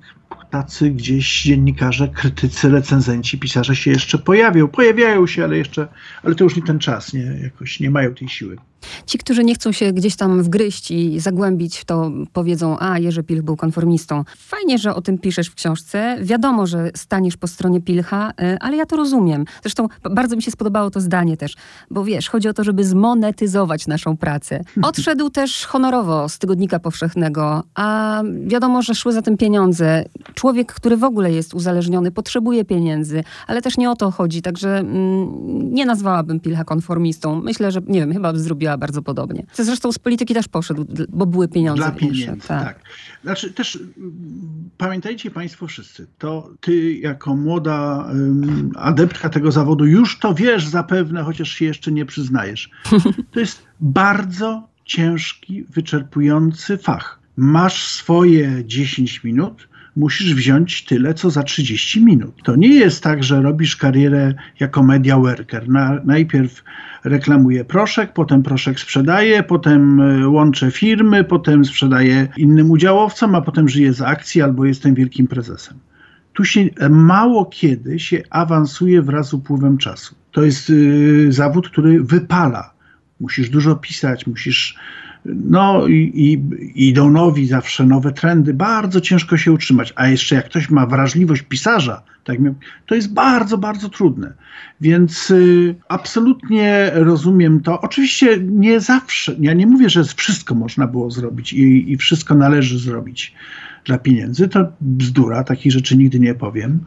tacy 0.49 0.89
gdzieś 0.91 1.43
dziennikarze, 1.43 2.07
krytycy, 2.07 2.69
recenzenci, 2.69 3.39
pisarze 3.39 3.75
się 3.75 3.91
jeszcze 3.91 4.17
pojawią. 4.17 4.67
Pojawiają 4.67 5.27
się, 5.27 5.43
ale 5.43 5.57
jeszcze, 5.57 5.87
ale 6.23 6.35
to 6.35 6.43
już 6.43 6.55
nie 6.55 6.61
ten 6.61 6.79
czas, 6.79 7.13
nie, 7.13 7.39
jakoś 7.43 7.79
nie 7.79 7.91
mają 7.91 8.13
tej 8.13 8.29
siły. 8.29 8.57
Ci, 9.05 9.17
którzy 9.17 9.43
nie 9.43 9.55
chcą 9.55 9.71
się 9.71 9.93
gdzieś 9.93 10.15
tam 10.15 10.43
wgryźć 10.43 10.91
i 10.91 11.19
zagłębić 11.19 11.77
w 11.77 11.85
to, 11.85 12.11
powiedzą, 12.33 12.79
a 12.79 12.99
Jerzy 12.99 13.23
Pilch 13.23 13.43
był 13.43 13.55
konformistą. 13.55 14.23
Fajnie, 14.37 14.77
że 14.77 14.95
o 14.95 15.01
tym 15.01 15.17
piszesz 15.17 15.47
w 15.47 15.55
książce. 15.55 16.17
Wiadomo, 16.21 16.67
że 16.67 16.91
staniesz 16.95 17.37
po 17.37 17.47
stronie 17.47 17.81
Pilcha, 17.81 18.31
y, 18.41 18.57
ale 18.59 18.77
ja 18.77 18.85
to 18.85 18.95
rozumiem. 18.95 19.45
Zresztą 19.61 19.87
bardzo 20.11 20.35
mi 20.35 20.41
się 20.41 20.51
spodobało 20.51 20.89
to 20.89 21.01
zdanie 21.01 21.37
też, 21.37 21.55
bo 21.91 22.03
wiesz, 22.03 22.29
chodzi 22.29 22.47
o 22.47 22.53
to, 22.53 22.63
żeby 22.63 22.83
zmonetyzować 22.83 23.87
naszą 23.87 24.17
pracę. 24.17 24.61
Odszedł 24.81 25.29
też 25.29 25.65
honorowo 25.65 26.29
z 26.29 26.39
Tygodnika 26.39 26.79
Powszechnego, 26.79 27.63
a 27.75 28.21
wiadomo, 28.45 28.81
że 28.81 28.95
szły 28.95 29.13
za 29.13 29.21
tym 29.21 29.37
pieniądze. 29.37 30.05
Człowiek, 30.33 30.73
który 30.73 30.97
w 30.97 31.03
ogóle 31.03 31.31
jest 31.31 31.53
uzależniony, 31.53 32.11
potrzebuje 32.11 32.65
pieniędzy, 32.65 33.23
ale 33.47 33.61
też 33.61 33.77
nie 33.77 33.91
o 33.91 33.95
to 33.95 34.11
chodzi, 34.11 34.41
także 34.41 34.77
mm, 34.77 35.73
nie 35.73 35.85
nazwałabym 35.85 36.39
Pilcha 36.39 36.63
konformistą. 36.63 37.41
Myślę, 37.41 37.71
że, 37.71 37.81
nie 37.87 37.99
wiem, 37.99 38.13
chyba 38.13 38.33
zrobiła 38.35 38.74
bardzo 38.77 39.01
podobnie. 39.01 39.45
Zresztą 39.53 39.91
z 39.91 39.99
polityki 39.99 40.33
też 40.33 40.47
poszedł, 40.47 40.85
bo 41.09 41.25
były 41.25 41.47
pieniądze. 41.47 41.83
Dla 41.83 41.91
pieniędzy, 41.91 42.47
tak. 42.47 42.63
tak. 42.63 42.79
Znaczy 43.23 43.53
też 43.53 43.79
pamiętajcie 44.77 45.31
Państwo 45.31 45.67
wszyscy, 45.67 46.07
to 46.17 46.49
ty 46.61 46.93
jako 46.93 47.35
młoda 47.35 48.05
um, 48.07 48.71
adeptka 48.75 49.29
tego 49.29 49.51
zawodu 49.51 49.85
już 49.85 50.19
to 50.19 50.33
wiesz 50.33 50.67
zapewne, 50.67 51.23
chociaż 51.23 51.49
się 51.49 51.65
jeszcze 51.65 51.91
nie 51.91 52.05
przyznajesz. 52.05 52.69
To 53.31 53.39
jest 53.39 53.63
bardzo 53.79 54.67
ciężki, 54.85 55.63
wyczerpujący 55.63 56.77
fach. 56.77 57.19
Masz 57.37 57.87
swoje 57.87 58.63
10 58.65 59.23
minut, 59.23 59.67
musisz 59.95 60.35
wziąć 60.35 60.85
tyle, 60.85 61.13
co 61.13 61.29
za 61.29 61.43
30 61.43 62.05
minut. 62.05 62.43
To 62.43 62.55
nie 62.55 62.75
jest 62.75 63.03
tak, 63.03 63.23
że 63.23 63.41
robisz 63.41 63.75
karierę 63.75 64.33
jako 64.59 64.83
media 64.83 65.17
worker. 65.17 65.69
Na, 65.69 66.01
najpierw 66.05 66.63
reklamuję 67.03 67.65
proszek, 67.65 68.13
potem 68.13 68.43
proszek 68.43 68.79
sprzedaję, 68.79 69.43
potem 69.43 70.01
e, 70.01 70.29
łączę 70.29 70.71
firmy, 70.71 71.23
potem 71.23 71.65
sprzedaję 71.65 72.27
innym 72.37 72.71
udziałowcom, 72.71 73.35
a 73.35 73.41
potem 73.41 73.69
żyję 73.69 73.93
z 73.93 74.01
akcji 74.01 74.41
albo 74.41 74.65
jestem 74.65 74.95
wielkim 74.95 75.27
prezesem. 75.27 75.77
Tu 76.33 76.45
się 76.45 76.69
mało 76.89 77.45
kiedy 77.45 77.99
się 77.99 78.21
awansuje 78.29 79.01
wraz 79.01 79.29
z 79.29 79.33
upływem 79.33 79.77
czasu. 79.77 80.15
To 80.31 80.43
jest 80.43 80.69
y, 80.69 81.27
zawód, 81.29 81.69
który 81.69 82.03
wypala. 82.03 82.73
Musisz 83.19 83.49
dużo 83.49 83.75
pisać, 83.75 84.27
musisz 84.27 84.75
no 85.25 85.87
i, 85.87 86.11
i 86.75 86.87
idą 86.89 87.11
nowi, 87.11 87.47
zawsze 87.47 87.85
nowe 87.85 88.11
trendy. 88.11 88.53
Bardzo 88.53 89.01
ciężko 89.01 89.37
się 89.37 89.51
utrzymać. 89.51 89.93
A 89.95 90.07
jeszcze 90.07 90.35
jak 90.35 90.45
ktoś 90.45 90.69
ma 90.69 90.85
wrażliwość 90.85 91.41
pisarza, 91.41 92.03
tak, 92.23 92.37
to 92.85 92.95
jest 92.95 93.13
bardzo, 93.13 93.57
bardzo 93.57 93.89
trudne. 93.89 94.33
Więc 94.81 95.31
y, 95.31 95.75
absolutnie 95.89 96.91
rozumiem 96.93 97.61
to. 97.61 97.81
Oczywiście 97.81 98.37
nie 98.41 98.79
zawsze, 98.79 99.35
ja 99.39 99.53
nie 99.53 99.67
mówię, 99.67 99.89
że 99.89 100.03
wszystko 100.03 100.55
można 100.55 100.87
było 100.87 101.11
zrobić 101.11 101.53
i, 101.53 101.91
i 101.91 101.97
wszystko 101.97 102.35
należy 102.35 102.79
zrobić 102.79 103.33
dla 103.85 103.97
pieniędzy. 103.97 104.47
To 104.47 104.65
bzdura, 104.81 105.43
takich 105.43 105.71
rzeczy 105.71 105.97
nigdy 105.97 106.19
nie 106.19 106.35
powiem. 106.35 106.79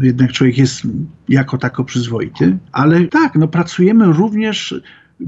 Jednak 0.00 0.32
człowiek 0.32 0.58
jest 0.58 0.82
jako 1.28 1.58
tako 1.58 1.84
przyzwoity. 1.84 2.58
Ale 2.72 3.04
tak, 3.04 3.34
no 3.34 3.48
pracujemy 3.48 4.06
również 4.06 4.74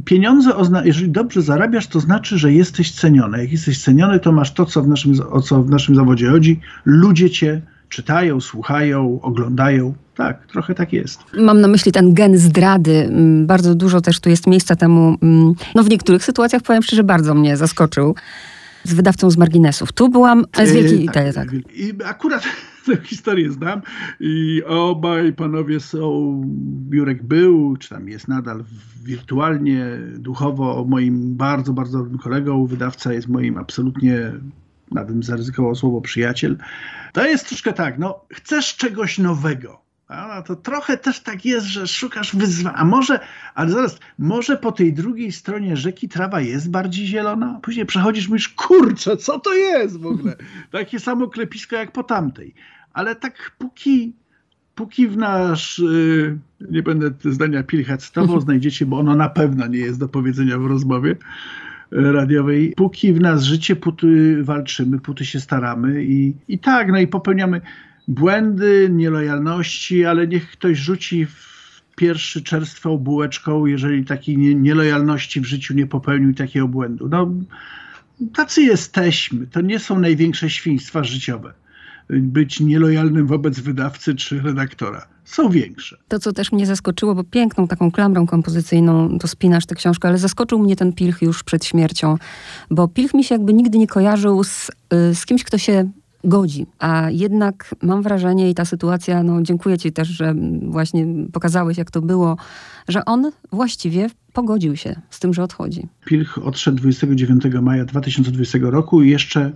pieniądze, 0.05 0.51
jeżeli 0.85 1.11
dobrze 1.11 1.43
zarabiasz, 1.43 1.87
to 1.87 2.01
znaczy, 2.01 2.39
że 2.39 2.53
jesteś 2.53 2.93
ceniony. 2.93 3.39
Jak 3.39 3.53
jesteś 3.53 3.83
ceniony, 3.83 4.21
to 4.21 4.33
masz 4.33 4.53
to, 4.53 4.67
co 4.67 4.83
w 4.83 4.89
naszym, 4.89 5.13
o 5.31 5.41
co 5.43 5.63
w 5.63 5.71
naszym 5.71 5.95
zawodzie 5.95 6.31
chodzi. 6.31 6.61
Ludzie 6.85 7.31
cię 7.31 7.61
czytają, 7.89 8.41
słuchają, 8.41 9.19
oglądają. 9.23 9.95
Tak, 10.17 10.47
trochę 10.47 10.75
tak 10.75 10.93
jest. 10.93 11.21
Mam 11.39 11.61
na 11.61 11.69
myśli 11.69 11.93
ten 11.93 12.15
gen 12.15 12.39
zdrady. 12.39 12.93
Mm, 13.05 13.47
Bardzo 13.47 13.75
dużo 13.75 14.01
też 14.01 14.21
tu 14.21 14.29
jest 14.31 14.47
miejsca 14.47 14.77
temu. 14.77 15.17
mm, 15.23 15.53
No 15.75 15.83
w 15.85 15.89
niektórych 15.91 16.25
sytuacjach, 16.25 16.63
powiem 16.63 16.83
szczerze, 16.83 17.05
bardzo 17.05 17.35
mnie 17.35 17.57
zaskoczył. 17.57 18.15
Z 18.87 18.95
wydawcą 18.95 19.31
z 19.31 19.37
marginesów. 19.37 19.93
Tu 19.93 20.09
byłam 20.09 20.45
z 20.65 20.73
wielkiej 20.73 21.05
Italii, 21.05 21.33
tak. 21.33 21.49
I 21.75 21.93
akurat 22.05 22.43
tę 22.87 22.97
historię 23.03 23.51
znam 23.51 23.83
i 24.21 24.63
obaj 24.67 25.33
panowie 25.33 25.81
są, 25.81 26.43
Jurek 26.91 27.23
był, 27.23 27.77
czy 27.77 27.89
tam 27.89 28.09
jest 28.09 28.29
nadal 28.29 28.65
wirtualnie, 29.05 29.85
duchowo 30.19 30.85
moim 30.89 31.37
bardzo, 31.37 31.73
bardzo 31.73 31.99
dobrym 31.99 32.19
kolegą. 32.19 32.67
Wydawca 32.67 33.13
jest 33.13 33.29
moim 33.29 33.59
absolutnie, 33.59 34.33
nawet 34.93 35.13
bym 35.13 35.23
zaryzykował 35.23 35.75
słowo 35.75 36.01
przyjaciel. 36.01 36.57
To 37.13 37.27
jest 37.27 37.49
troszkę 37.49 37.73
tak, 37.73 37.99
no 37.99 38.21
chcesz 38.33 38.77
czegoś 38.77 39.19
nowego. 39.19 39.86
A 40.09 40.43
to 40.43 40.57
trochę 40.57 40.97
też 40.97 41.21
tak 41.21 41.45
jest, 41.45 41.67
że 41.67 41.87
szukasz 41.87 42.37
wyzwania. 42.37 42.77
A 42.77 42.85
może, 42.85 43.21
ale 43.55 43.71
zaraz, 43.71 43.99
może 44.19 44.57
po 44.57 44.73
tej 44.73 44.93
drugiej 44.93 45.33
stronie 45.33 45.77
rzeki 45.77 46.09
trawa 46.09 46.41
jest 46.41 46.71
bardziej 46.71 47.07
zielona? 47.07 47.61
Później 47.63 47.87
przechodzisz, 47.87 48.29
mówisz, 48.29 48.49
kurczę, 48.49 49.17
co 49.17 49.41
to 49.41 49.55
jest 49.55 50.01
w 50.01 50.07
ogóle? 50.07 50.37
Takie 50.71 51.01
samo 51.01 51.29
klepisko 51.29 51.77
jak 51.77 51.93
po 51.93 52.03
tamtej. 52.03 52.55
Ale 52.93 53.17
tak 53.17 53.53
póki, 53.59 54.13
póki 54.75 55.09
w 55.09 55.17
nasz, 55.17 55.79
yy, 55.79 56.39
nie 56.71 56.83
będę 56.83 57.11
zdania 57.25 57.63
pilchać 57.63 58.05
z 58.05 58.13
tobą, 58.13 58.41
znajdziecie, 58.47 58.87
bo 58.87 58.99
ono 58.99 59.17
na 59.17 59.29
pewno 59.29 59.67
nie 59.67 59.79
jest 59.79 60.01
do 60.01 60.09
powiedzenia 60.09 60.59
w 60.59 60.67
rozmowie 60.67 61.17
e, 61.93 62.13
radiowej. 62.13 62.73
Póki 62.77 63.13
w 63.13 63.21
nas 63.21 63.43
życie, 63.43 63.77
póty 63.77 64.39
walczymy, 64.43 65.01
póty 65.01 65.25
się 65.25 65.41
staramy 65.41 66.05
i, 66.05 66.35
i 66.49 66.59
tak, 66.59 66.89
no 66.89 66.99
i 66.99 67.07
popełniamy 67.07 67.61
błędy, 68.09 68.89
nielojalności, 68.93 70.05
ale 70.05 70.27
niech 70.27 70.51
ktoś 70.51 70.79
rzuci 70.79 71.27
w 71.27 71.57
pierwszy 71.97 72.43
czerstwą 72.43 72.99
bułeczką, 72.99 73.67
jeżeli 73.67 74.05
takiej 74.05 74.39
nie, 74.39 74.55
nielojalności 74.55 75.41
w 75.41 75.45
życiu 75.45 75.75
nie 75.75 75.87
popełnił 75.87 76.35
takiego 76.35 76.69
błędu. 76.69 77.09
No, 77.09 77.31
tacy 78.35 78.63
jesteśmy. 78.63 79.47
To 79.47 79.61
nie 79.61 79.79
są 79.79 79.99
największe 79.99 80.51
świństwa 80.51 81.05
życiowe. 81.05 81.53
Być 82.11 82.61
nielojalnym 82.61 83.27
wobec 83.27 83.61
wydawcy 83.61 84.15
czy 84.15 84.41
redaktora. 84.41 85.07
Są 85.25 85.51
większe. 85.51 85.97
To, 86.09 86.19
co 86.19 86.33
też 86.33 86.53
mnie 86.53 86.67
zaskoczyło, 86.67 87.15
bo 87.15 87.25
piękną 87.25 87.69
taką 87.69 87.91
klamrą 87.91 88.27
kompozycyjną 88.27 89.19
to 89.19 89.29
spinasz 89.29 89.67
tę 89.67 89.75
książkę, 89.75 90.09
ale 90.09 90.19
zaskoczył 90.19 90.59
mnie 90.59 90.77
ten 90.77 90.93
Pilch 90.93 91.23
już 91.23 91.43
przed 91.43 91.65
śmiercią, 91.65 92.17
bo 92.71 92.89
Pilch 92.89 93.15
mi 93.15 93.25
się 93.25 93.35
jakby 93.35 93.53
nigdy 93.53 93.79
nie 93.79 93.87
kojarzył 93.87 94.45
z, 94.45 94.71
y, 94.71 95.15
z 95.15 95.27
kimś, 95.27 95.45
kto 95.45 95.59
się 95.59 95.91
godzi. 96.27 96.67
A 96.79 97.11
jednak 97.11 97.75
mam 97.83 98.03
wrażenie 98.03 98.51
i 98.51 98.55
ta 98.55 98.65
sytuacja, 98.65 99.23
no 99.23 99.43
dziękuję 99.43 99.79
ci 99.79 99.93
też, 99.93 100.09
że 100.09 100.35
właśnie 100.63 101.07
pokazałeś, 101.33 101.79
jak 101.79 101.91
to 101.91 102.03
było, 102.03 102.37
że 102.89 103.05
on 103.05 103.31
właściwie 103.53 104.09
pogodził 104.33 104.77
się 104.77 105.01
z 105.11 105.21
tym, 105.21 105.35
że 105.35 105.43
odchodzi. 105.43 105.89
Pilch 106.05 106.39
odszedł 106.39 106.77
29 106.77 107.43
maja 107.63 107.85
2020 107.85 108.59
roku 108.63 109.03
i 109.03 109.11
jeszcze 109.11 109.53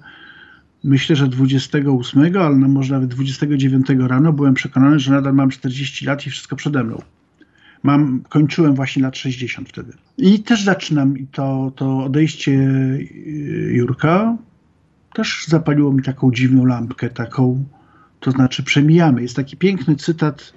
myślę, 0.84 1.16
że 1.16 1.28
28, 1.28 2.36
ale 2.36 2.56
no 2.56 2.68
może 2.68 2.94
nawet 2.94 3.10
29 3.10 3.86
rano 3.98 4.32
byłem 4.32 4.54
przekonany, 4.54 4.98
że 4.98 5.12
nadal 5.12 5.34
mam 5.34 5.50
40 5.50 6.04
lat 6.04 6.26
i 6.26 6.30
wszystko 6.30 6.56
przede 6.56 6.84
mną. 6.84 7.02
Mam, 7.82 8.22
kończyłem 8.28 8.74
właśnie 8.74 9.02
lat 9.02 9.16
60 9.16 9.68
wtedy. 9.68 9.92
I 10.18 10.42
też 10.42 10.64
zaczynam 10.64 11.14
to, 11.32 11.72
to 11.76 11.98
odejście 11.98 12.52
y, 12.52 13.72
Jurka 13.72 14.36
też 15.14 15.44
zapaliło 15.48 15.92
mi 15.92 16.02
taką 16.02 16.32
dziwną 16.32 16.64
lampkę, 16.64 17.10
taką, 17.10 17.64
to 18.20 18.30
znaczy 18.30 18.62
przemijamy. 18.62 19.22
Jest 19.22 19.36
taki 19.36 19.56
piękny 19.56 19.96
cytat 19.96 20.52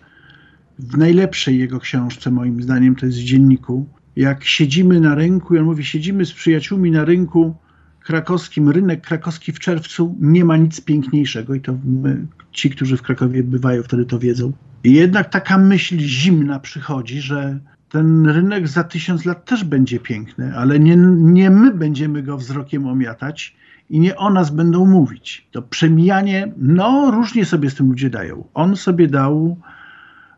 w 0.79 0.97
najlepszej 0.97 1.59
jego 1.59 1.79
książce, 1.79 2.31
moim 2.31 2.63
zdaniem, 2.63 2.95
to 2.95 3.05
jest 3.05 3.17
w 3.17 3.23
dzienniku. 3.23 3.85
Jak 4.15 4.43
siedzimy 4.43 4.99
na 4.99 5.15
rynku, 5.15 5.55
i 5.55 5.59
on 5.59 5.65
mówi, 5.65 5.85
siedzimy 5.85 6.25
z 6.25 6.33
przyjaciółmi 6.33 6.91
na 6.91 7.05
rynku 7.05 7.55
krakowskim, 8.03 8.69
rynek 8.69 9.01
krakowski 9.01 9.51
w 9.51 9.59
czerwcu, 9.59 10.15
nie 10.19 10.45
ma 10.45 10.57
nic 10.57 10.81
piękniejszego 10.81 11.55
i 11.55 11.61
to 11.61 11.77
my, 11.85 12.27
ci, 12.51 12.69
którzy 12.69 12.97
w 12.97 13.01
Krakowie 13.01 13.43
bywają, 13.43 13.83
wtedy 13.83 14.05
to 14.05 14.19
wiedzą. 14.19 14.51
I 14.83 14.93
jednak 14.93 15.29
taka 15.29 15.57
myśl 15.57 15.99
zimna 15.99 16.59
przychodzi, 16.59 17.21
że 17.21 17.59
ten 17.93 18.25
rynek 18.29 18.67
za 18.67 18.83
tysiąc 18.83 19.25
lat 19.25 19.45
też 19.45 19.63
będzie 19.63 19.99
piękny, 19.99 20.57
ale 20.57 20.79
nie, 20.79 20.95
nie 21.17 21.49
my 21.49 21.73
będziemy 21.73 22.23
go 22.23 22.37
wzrokiem 22.37 22.87
omiatać 22.87 23.55
i 23.89 23.99
nie 23.99 24.17
o 24.17 24.29
nas 24.29 24.49
będą 24.49 24.85
mówić. 24.85 25.47
To 25.51 25.61
przemijanie, 25.61 26.51
no 26.57 27.11
różnie 27.11 27.45
sobie 27.45 27.69
z 27.69 27.75
tym 27.75 27.89
ludzie 27.89 28.09
dają. 28.09 28.43
On 28.53 28.75
sobie 28.75 29.07
dał 29.07 29.57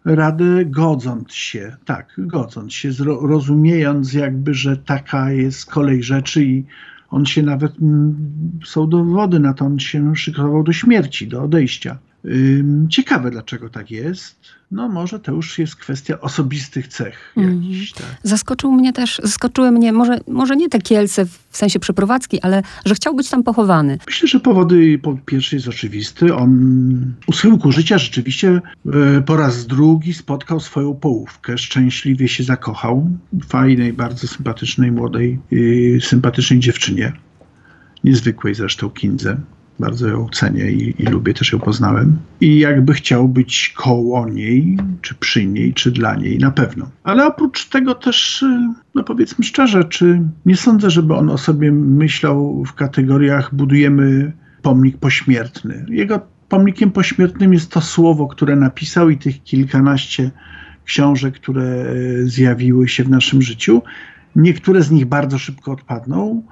radę 0.06 0.65
godząc 0.65 1.34
się, 1.34 1.76
tak, 1.86 2.13
godząc 2.18 2.74
się, 2.74 2.89
rozumiejąc 3.22 4.13
jakby, 4.13 4.54
że 4.54 4.78
taka 4.78 5.32
jest 5.32 5.72
kolej 5.72 6.04
rzeczy 6.04 6.46
i 6.46 6.63
on 7.10 7.26
się 7.26 7.44
nawet, 7.44 7.82
mm, 7.82 8.15
są 8.65 8.89
dowody 8.89 9.39
na 9.39 9.54
to, 9.54 9.65
on 9.65 9.80
się 9.80 10.15
szykował 10.15 10.63
do 10.63 10.74
śmierci, 10.74 11.28
do 11.28 11.44
odejścia. 11.44 11.98
Ciekawe, 12.90 13.32
dlaczego 13.32 13.70
tak 13.70 13.92
jest. 13.92 14.36
No 14.72 14.90
może 14.90 15.20
to 15.20 15.32
już 15.32 15.60
jest 15.60 15.76
kwestia 15.76 16.22
osobistych 16.22 16.88
cech 16.88 17.34
Mhm. 17.38 17.64
jakichś, 17.64 17.92
tak. 17.92 18.06
Zaskoczył 18.24 18.72
mnie 18.72 18.94
też, 18.94 19.22
zaskoczyły 19.24 19.72
mnie, 19.72 19.94
może, 19.94 20.20
może 20.28 20.56
nie 20.56 20.70
te 20.70 20.80
Kielce 20.80 21.26
w 21.26 21.58
sensie 21.58 21.80
przeprowadzki, 21.80 22.42
ale 22.42 22.64
że 22.86 22.96
chciał 22.96 23.16
być 23.16 23.30
tam 23.30 23.44
pochowany. 23.44 23.98
Myślę, 24.08 24.28
że 24.28 24.40
powody 24.40 25.00
po 25.00 25.18
pierwsze 25.26 25.56
jest 25.56 25.68
oczywisty. 25.68 26.36
On 26.36 27.14
u 27.28 27.34
schyłku 27.34 27.72
życia 27.72 27.98
rzeczywiście 27.98 28.62
e, 28.86 29.22
po 29.22 29.38
raz 29.38 29.68
drugi 29.68 30.14
spotkał 30.14 30.60
swoją 30.60 30.94
połówkę. 30.96 31.58
Szczęśliwie 31.58 32.28
się 32.28 32.44
zakochał. 32.44 33.10
Fajnej, 33.48 33.94
bardzo 33.94 34.28
sympatycznej, 34.28 34.92
młodej, 34.92 35.40
i 35.52 35.98
sympatycznej 36.02 36.60
dziewczynie. 36.60 37.14
Niezwykłej 38.04 38.56
zresztą 38.56 38.90
Kindze. 38.90 39.38
Bardzo 39.80 40.08
ją 40.08 40.30
cenię 40.30 40.72
i, 40.72 41.02
i 41.02 41.06
lubię, 41.06 41.34
też 41.34 41.52
ją 41.54 41.60
poznałem. 41.60 42.18
I 42.42 42.60
jakby 42.60 42.94
chciał 42.94 43.28
być 43.28 43.74
koło 43.76 44.30
niej, 44.30 44.78
czy 45.02 45.16
przy 45.16 45.46
niej, 45.46 45.74
czy 45.74 45.92
dla 45.92 46.16
niej, 46.16 46.38
na 46.38 46.52
pewno. 46.52 46.90
Ale 47.04 47.28
oprócz 47.28 47.70
tego 47.70 47.96
też, 47.96 48.44
y, 48.44 48.74
no 48.96 49.04
powiedzmy 49.04 49.46
szczerze, 49.46 49.84
czy 49.84 50.22
nie 50.46 50.58
sądzę, 50.58 50.90
żeby 50.90 51.16
on 51.16 51.30
o 51.30 51.38
sobie 51.38 51.72
myślał 51.72 52.64
w 52.64 52.74
kategoriach 52.74 53.56
budujemy 53.56 54.34
pomnik 54.62 54.98
pośmiertny. 54.98 55.86
Jego 55.90 56.20
pomnikiem 56.50 56.92
pośmiertnym 56.92 57.54
jest 57.54 57.72
to 57.72 57.82
słowo, 57.82 58.28
które 58.28 58.56
napisał 58.56 59.10
i 59.10 59.18
tych 59.18 59.44
kilkanaście 59.44 60.32
książek, 60.86 61.36
które 61.36 61.64
e, 61.64 61.86
zjawiły 62.24 62.88
się 62.88 63.04
w 63.04 63.10
naszym 63.10 63.42
życiu. 63.42 63.82
Niektóre 64.36 64.84
z 64.84 64.92
nich 64.92 65.06
bardzo 65.06 65.38
szybko 65.38 65.72
odpadną. 65.72 66.44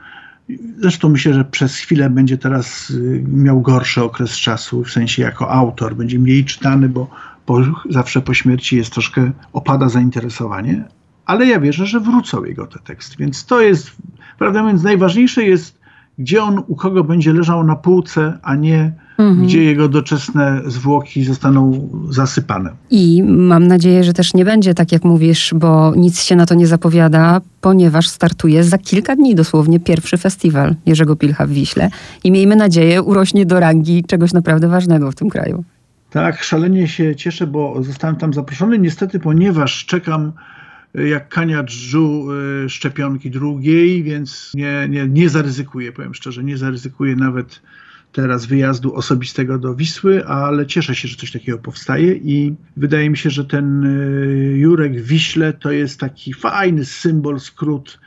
Zresztą 0.79 1.09
myślę, 1.09 1.33
że 1.33 1.45
przez 1.45 1.77
chwilę 1.77 2.09
będzie 2.09 2.37
teraz 2.37 2.89
y, 2.89 3.23
miał 3.27 3.61
gorszy 3.61 4.03
okres 4.03 4.31
czasu, 4.31 4.83
w 4.83 4.91
sensie 4.91 5.21
jako 5.21 5.51
autor. 5.51 5.95
Będzie 5.95 6.19
mniej 6.19 6.45
czytany, 6.45 6.89
bo 6.89 7.09
po, 7.45 7.61
zawsze 7.89 8.21
po 8.21 8.33
śmierci 8.33 8.75
jest 8.77 8.93
troszkę 8.93 9.31
opada 9.53 9.89
zainteresowanie. 9.89 10.83
Ale 11.25 11.45
ja 11.45 11.59
wierzę, 11.59 11.85
że 11.85 11.99
wrócą 11.99 12.43
jego 12.43 12.67
te 12.67 12.79
teksty. 12.79 13.15
Więc 13.19 13.45
to 13.45 13.61
jest, 13.61 13.91
prawda 14.39 14.63
mówiąc, 14.63 14.83
najważniejsze 14.83 15.43
jest, 15.43 15.79
gdzie 16.17 16.43
on 16.43 16.63
u 16.67 16.75
kogo 16.75 17.03
będzie 17.03 17.33
leżał 17.33 17.63
na 17.63 17.75
półce, 17.75 18.39
a 18.41 18.55
nie 18.55 18.93
Mhm. 19.17 19.47
gdzie 19.47 19.63
jego 19.63 19.89
doczesne 19.89 20.61
zwłoki 20.65 21.23
zostaną 21.23 21.89
zasypane. 22.09 22.69
I 22.91 23.23
mam 23.23 23.67
nadzieję, 23.67 24.03
że 24.03 24.13
też 24.13 24.33
nie 24.33 24.45
będzie 24.45 24.73
tak, 24.73 24.91
jak 24.91 25.03
mówisz, 25.03 25.53
bo 25.55 25.93
nic 25.95 26.21
się 26.21 26.35
na 26.35 26.45
to 26.45 26.55
nie 26.55 26.67
zapowiada, 26.67 27.41
ponieważ 27.61 28.07
startuje 28.07 28.63
za 28.63 28.77
kilka 28.77 29.15
dni 29.15 29.35
dosłownie 29.35 29.79
pierwszy 29.79 30.17
festiwal 30.17 30.75
Jerzego 30.85 31.15
Pilcha 31.15 31.47
w 31.47 31.49
Wiśle. 31.49 31.89
I 32.23 32.31
miejmy 32.31 32.55
nadzieję, 32.55 33.01
urośnie 33.01 33.45
do 33.45 33.59
rangi 33.59 34.03
czegoś 34.03 34.33
naprawdę 34.33 34.67
ważnego 34.67 35.11
w 35.11 35.15
tym 35.15 35.29
kraju. 35.29 35.63
Tak, 36.09 36.43
szalenie 36.43 36.87
się 36.87 37.15
cieszę, 37.15 37.47
bo 37.47 37.83
zostałem 37.83 38.15
tam 38.15 38.33
zaproszony. 38.33 38.79
Niestety, 38.79 39.19
ponieważ 39.19 39.85
czekam 39.85 40.31
y, 40.99 41.07
jak 41.07 41.29
kania 41.29 41.63
dżdżu 41.63 42.27
y, 42.65 42.69
szczepionki 42.69 43.31
drugiej, 43.31 44.03
więc 44.03 44.51
nie, 44.53 44.87
nie, 44.89 45.07
nie 45.07 45.29
zaryzykuję, 45.29 45.91
powiem 45.91 46.13
szczerze, 46.13 46.43
nie 46.43 46.57
zaryzykuję 46.57 47.15
nawet 47.15 47.61
teraz 48.13 48.45
wyjazdu 48.45 48.95
osobistego 48.95 49.59
do 49.59 49.75
Wisły, 49.75 50.25
ale 50.25 50.65
cieszę 50.65 50.95
się, 50.95 51.07
że 51.07 51.17
coś 51.17 51.31
takiego 51.31 51.57
powstaje 51.57 52.13
i 52.13 52.55
wydaje 52.77 53.09
mi 53.09 53.17
się, 53.17 53.29
że 53.29 53.45
ten 53.45 53.83
y, 53.83 54.57
Jurek 54.57 55.01
w 55.01 55.07
Wiśle 55.07 55.53
to 55.53 55.71
jest 55.71 55.99
taki 55.99 56.33
fajny 56.33 56.85
symbol, 56.85 57.39
skrót 57.39 57.99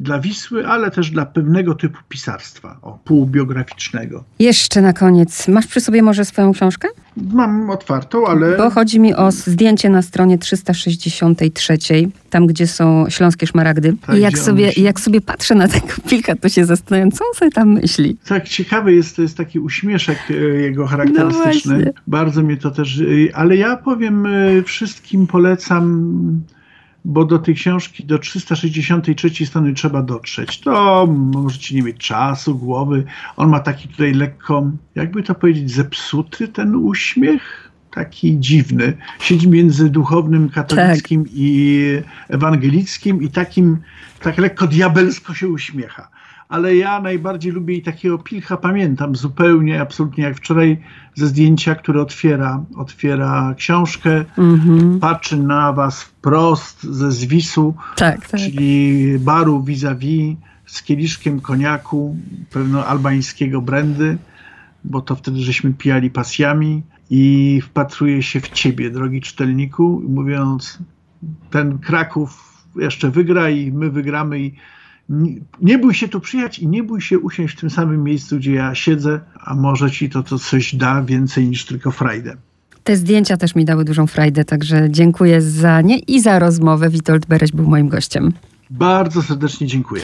dla 0.00 0.20
Wisły, 0.20 0.66
ale 0.66 0.90
też 0.90 1.10
dla 1.10 1.26
pewnego 1.26 1.74
typu 1.74 1.98
pisarstwa, 2.08 2.78
o, 2.82 2.98
półbiograficznego. 3.04 4.24
Jeszcze 4.38 4.82
na 4.82 4.92
koniec, 4.92 5.48
masz 5.48 5.66
przy 5.66 5.80
sobie 5.80 6.02
może 6.02 6.24
swoją 6.24 6.52
książkę? 6.52 6.88
Mam 7.16 7.70
otwartą, 7.70 8.26
ale 8.26 8.56
Bo 8.56 8.70
chodzi 8.70 9.00
mi 9.00 9.14
o 9.14 9.32
zdjęcie 9.32 9.90
na 9.90 10.02
stronie 10.02 10.38
363, 10.38 11.78
tam 12.30 12.46
gdzie 12.46 12.66
są 12.66 13.04
śląskie 13.08 13.46
szmaragdy. 13.46 13.96
Tak, 14.06 14.16
I 14.16 14.20
jak 14.20 14.38
sobie, 14.38 14.72
jak 14.76 15.00
sobie 15.00 15.20
patrzę 15.20 15.54
na 15.54 15.68
tego 15.68 15.86
pilka, 16.08 16.36
to 16.36 16.48
się 16.48 16.64
zastanawiam, 16.64 17.10
co 17.10 17.24
on 17.24 17.34
sobie 17.34 17.50
tam 17.50 17.72
myśli. 17.72 18.16
tak 18.28 18.48
ciekawy 18.48 18.94
jest, 18.94 19.16
to 19.16 19.22
jest 19.22 19.36
taki 19.36 19.58
uśmieszek 19.58 20.18
e, 20.30 20.34
jego 20.34 20.86
charakterystyczny. 20.86 21.82
No. 21.86 21.92
Bardzo 22.06 22.42
mnie 22.42 22.56
to 22.56 22.70
też, 22.70 23.00
e, 23.00 23.36
ale 23.36 23.56
ja 23.56 23.76
powiem 23.76 24.26
e, 24.26 24.62
wszystkim 24.62 25.26
polecam, 25.26 26.42
bo 27.04 27.24
do 27.24 27.38
tej 27.38 27.54
książki, 27.54 28.04
do 28.04 28.18
363 28.18 29.46
strony 29.46 29.74
trzeba 29.74 30.02
dotrzeć. 30.02 30.60
To 30.60 31.06
możecie 31.10 31.74
nie 31.74 31.82
mieć 31.82 31.96
czasu, 31.96 32.58
głowy. 32.58 33.04
On 33.36 33.48
ma 33.48 33.60
taki 33.60 33.88
tutaj 33.88 34.12
lekko, 34.12 34.70
jakby 34.94 35.22
to 35.22 35.34
powiedzieć, 35.34 35.72
zepsuty 35.72 36.48
ten 36.48 36.74
uśmiech. 36.74 37.70
Taki 37.90 38.40
dziwny. 38.40 38.96
Siedzi 39.20 39.48
między 39.48 39.90
duchownym 39.90 40.48
katolickim 40.48 41.24
i 41.34 41.80
ewangelickim 42.28 43.22
i 43.22 43.28
takim, 43.28 43.78
tak 44.20 44.38
lekko 44.38 44.66
diabelsko 44.66 45.34
się 45.34 45.48
uśmiecha. 45.48 46.08
Ale 46.54 46.76
ja 46.76 47.00
najbardziej 47.00 47.52
lubię 47.52 47.76
i 47.76 47.82
takiego 47.82 48.18
pilcha 48.18 48.56
pamiętam 48.56 49.16
zupełnie, 49.16 49.80
absolutnie 49.80 50.24
jak 50.24 50.36
wczoraj 50.36 50.76
ze 51.14 51.26
zdjęcia, 51.26 51.74
które 51.74 52.00
otwiera, 52.02 52.64
otwiera 52.76 53.54
książkę, 53.56 54.24
Mhm. 54.38 55.00
patrzy 55.00 55.36
na 55.36 55.72
was 55.72 56.02
wprost 56.02 56.82
ze 56.82 57.12
zwisu, 57.12 57.74
Tak, 57.96 58.28
tak. 58.28 58.40
czyli 58.40 59.18
baru 59.18 59.62
vis-a-vis 59.62 60.36
z 60.66 60.82
kieliszkiem 60.82 61.40
koniaku, 61.40 62.16
pewno 62.50 62.86
albańskiego 62.86 63.62
brandy, 63.62 64.18
bo 64.84 65.00
to 65.00 65.16
wtedy 65.16 65.38
żeśmy 65.40 65.72
pijali 65.72 66.10
pasjami 66.10 66.82
i 67.10 67.60
wpatruje 67.64 68.22
się 68.22 68.40
w 68.40 68.48
ciebie, 68.48 68.90
drogi 68.90 69.20
czytelniku, 69.20 70.02
mówiąc, 70.08 70.78
ten 71.50 71.78
Kraków 71.78 72.54
jeszcze 72.76 73.10
wygra 73.10 73.50
i 73.50 73.72
my 73.72 73.90
wygramy 73.90 74.40
i 74.40 74.54
nie 75.62 75.78
bój 75.78 75.94
się 75.94 76.08
tu 76.08 76.20
przyjechać 76.20 76.58
i 76.58 76.68
nie 76.68 76.82
bój 76.82 77.00
się 77.00 77.18
usiąść 77.18 77.56
w 77.56 77.60
tym 77.60 77.70
samym 77.70 78.04
miejscu, 78.04 78.36
gdzie 78.36 78.52
ja 78.52 78.74
siedzę, 78.74 79.20
a 79.40 79.54
może 79.54 79.90
ci 79.90 80.10
to, 80.10 80.22
to 80.22 80.38
coś 80.38 80.74
da 80.74 81.02
więcej 81.02 81.48
niż 81.48 81.64
tylko 81.64 81.90
frajdę. 81.90 82.36
Te 82.84 82.96
zdjęcia 82.96 83.36
też 83.36 83.54
mi 83.54 83.64
dały 83.64 83.84
dużą 83.84 84.06
frajdę, 84.06 84.44
także 84.44 84.86
dziękuję 84.90 85.42
za 85.42 85.80
nie 85.80 85.98
i 85.98 86.20
za 86.20 86.38
rozmowę. 86.38 86.90
Witold 86.90 87.26
Bereś 87.26 87.52
był 87.52 87.66
moim 87.66 87.88
gościem. 87.88 88.32
Bardzo 88.70 89.22
serdecznie 89.22 89.66
dziękuję. 89.66 90.02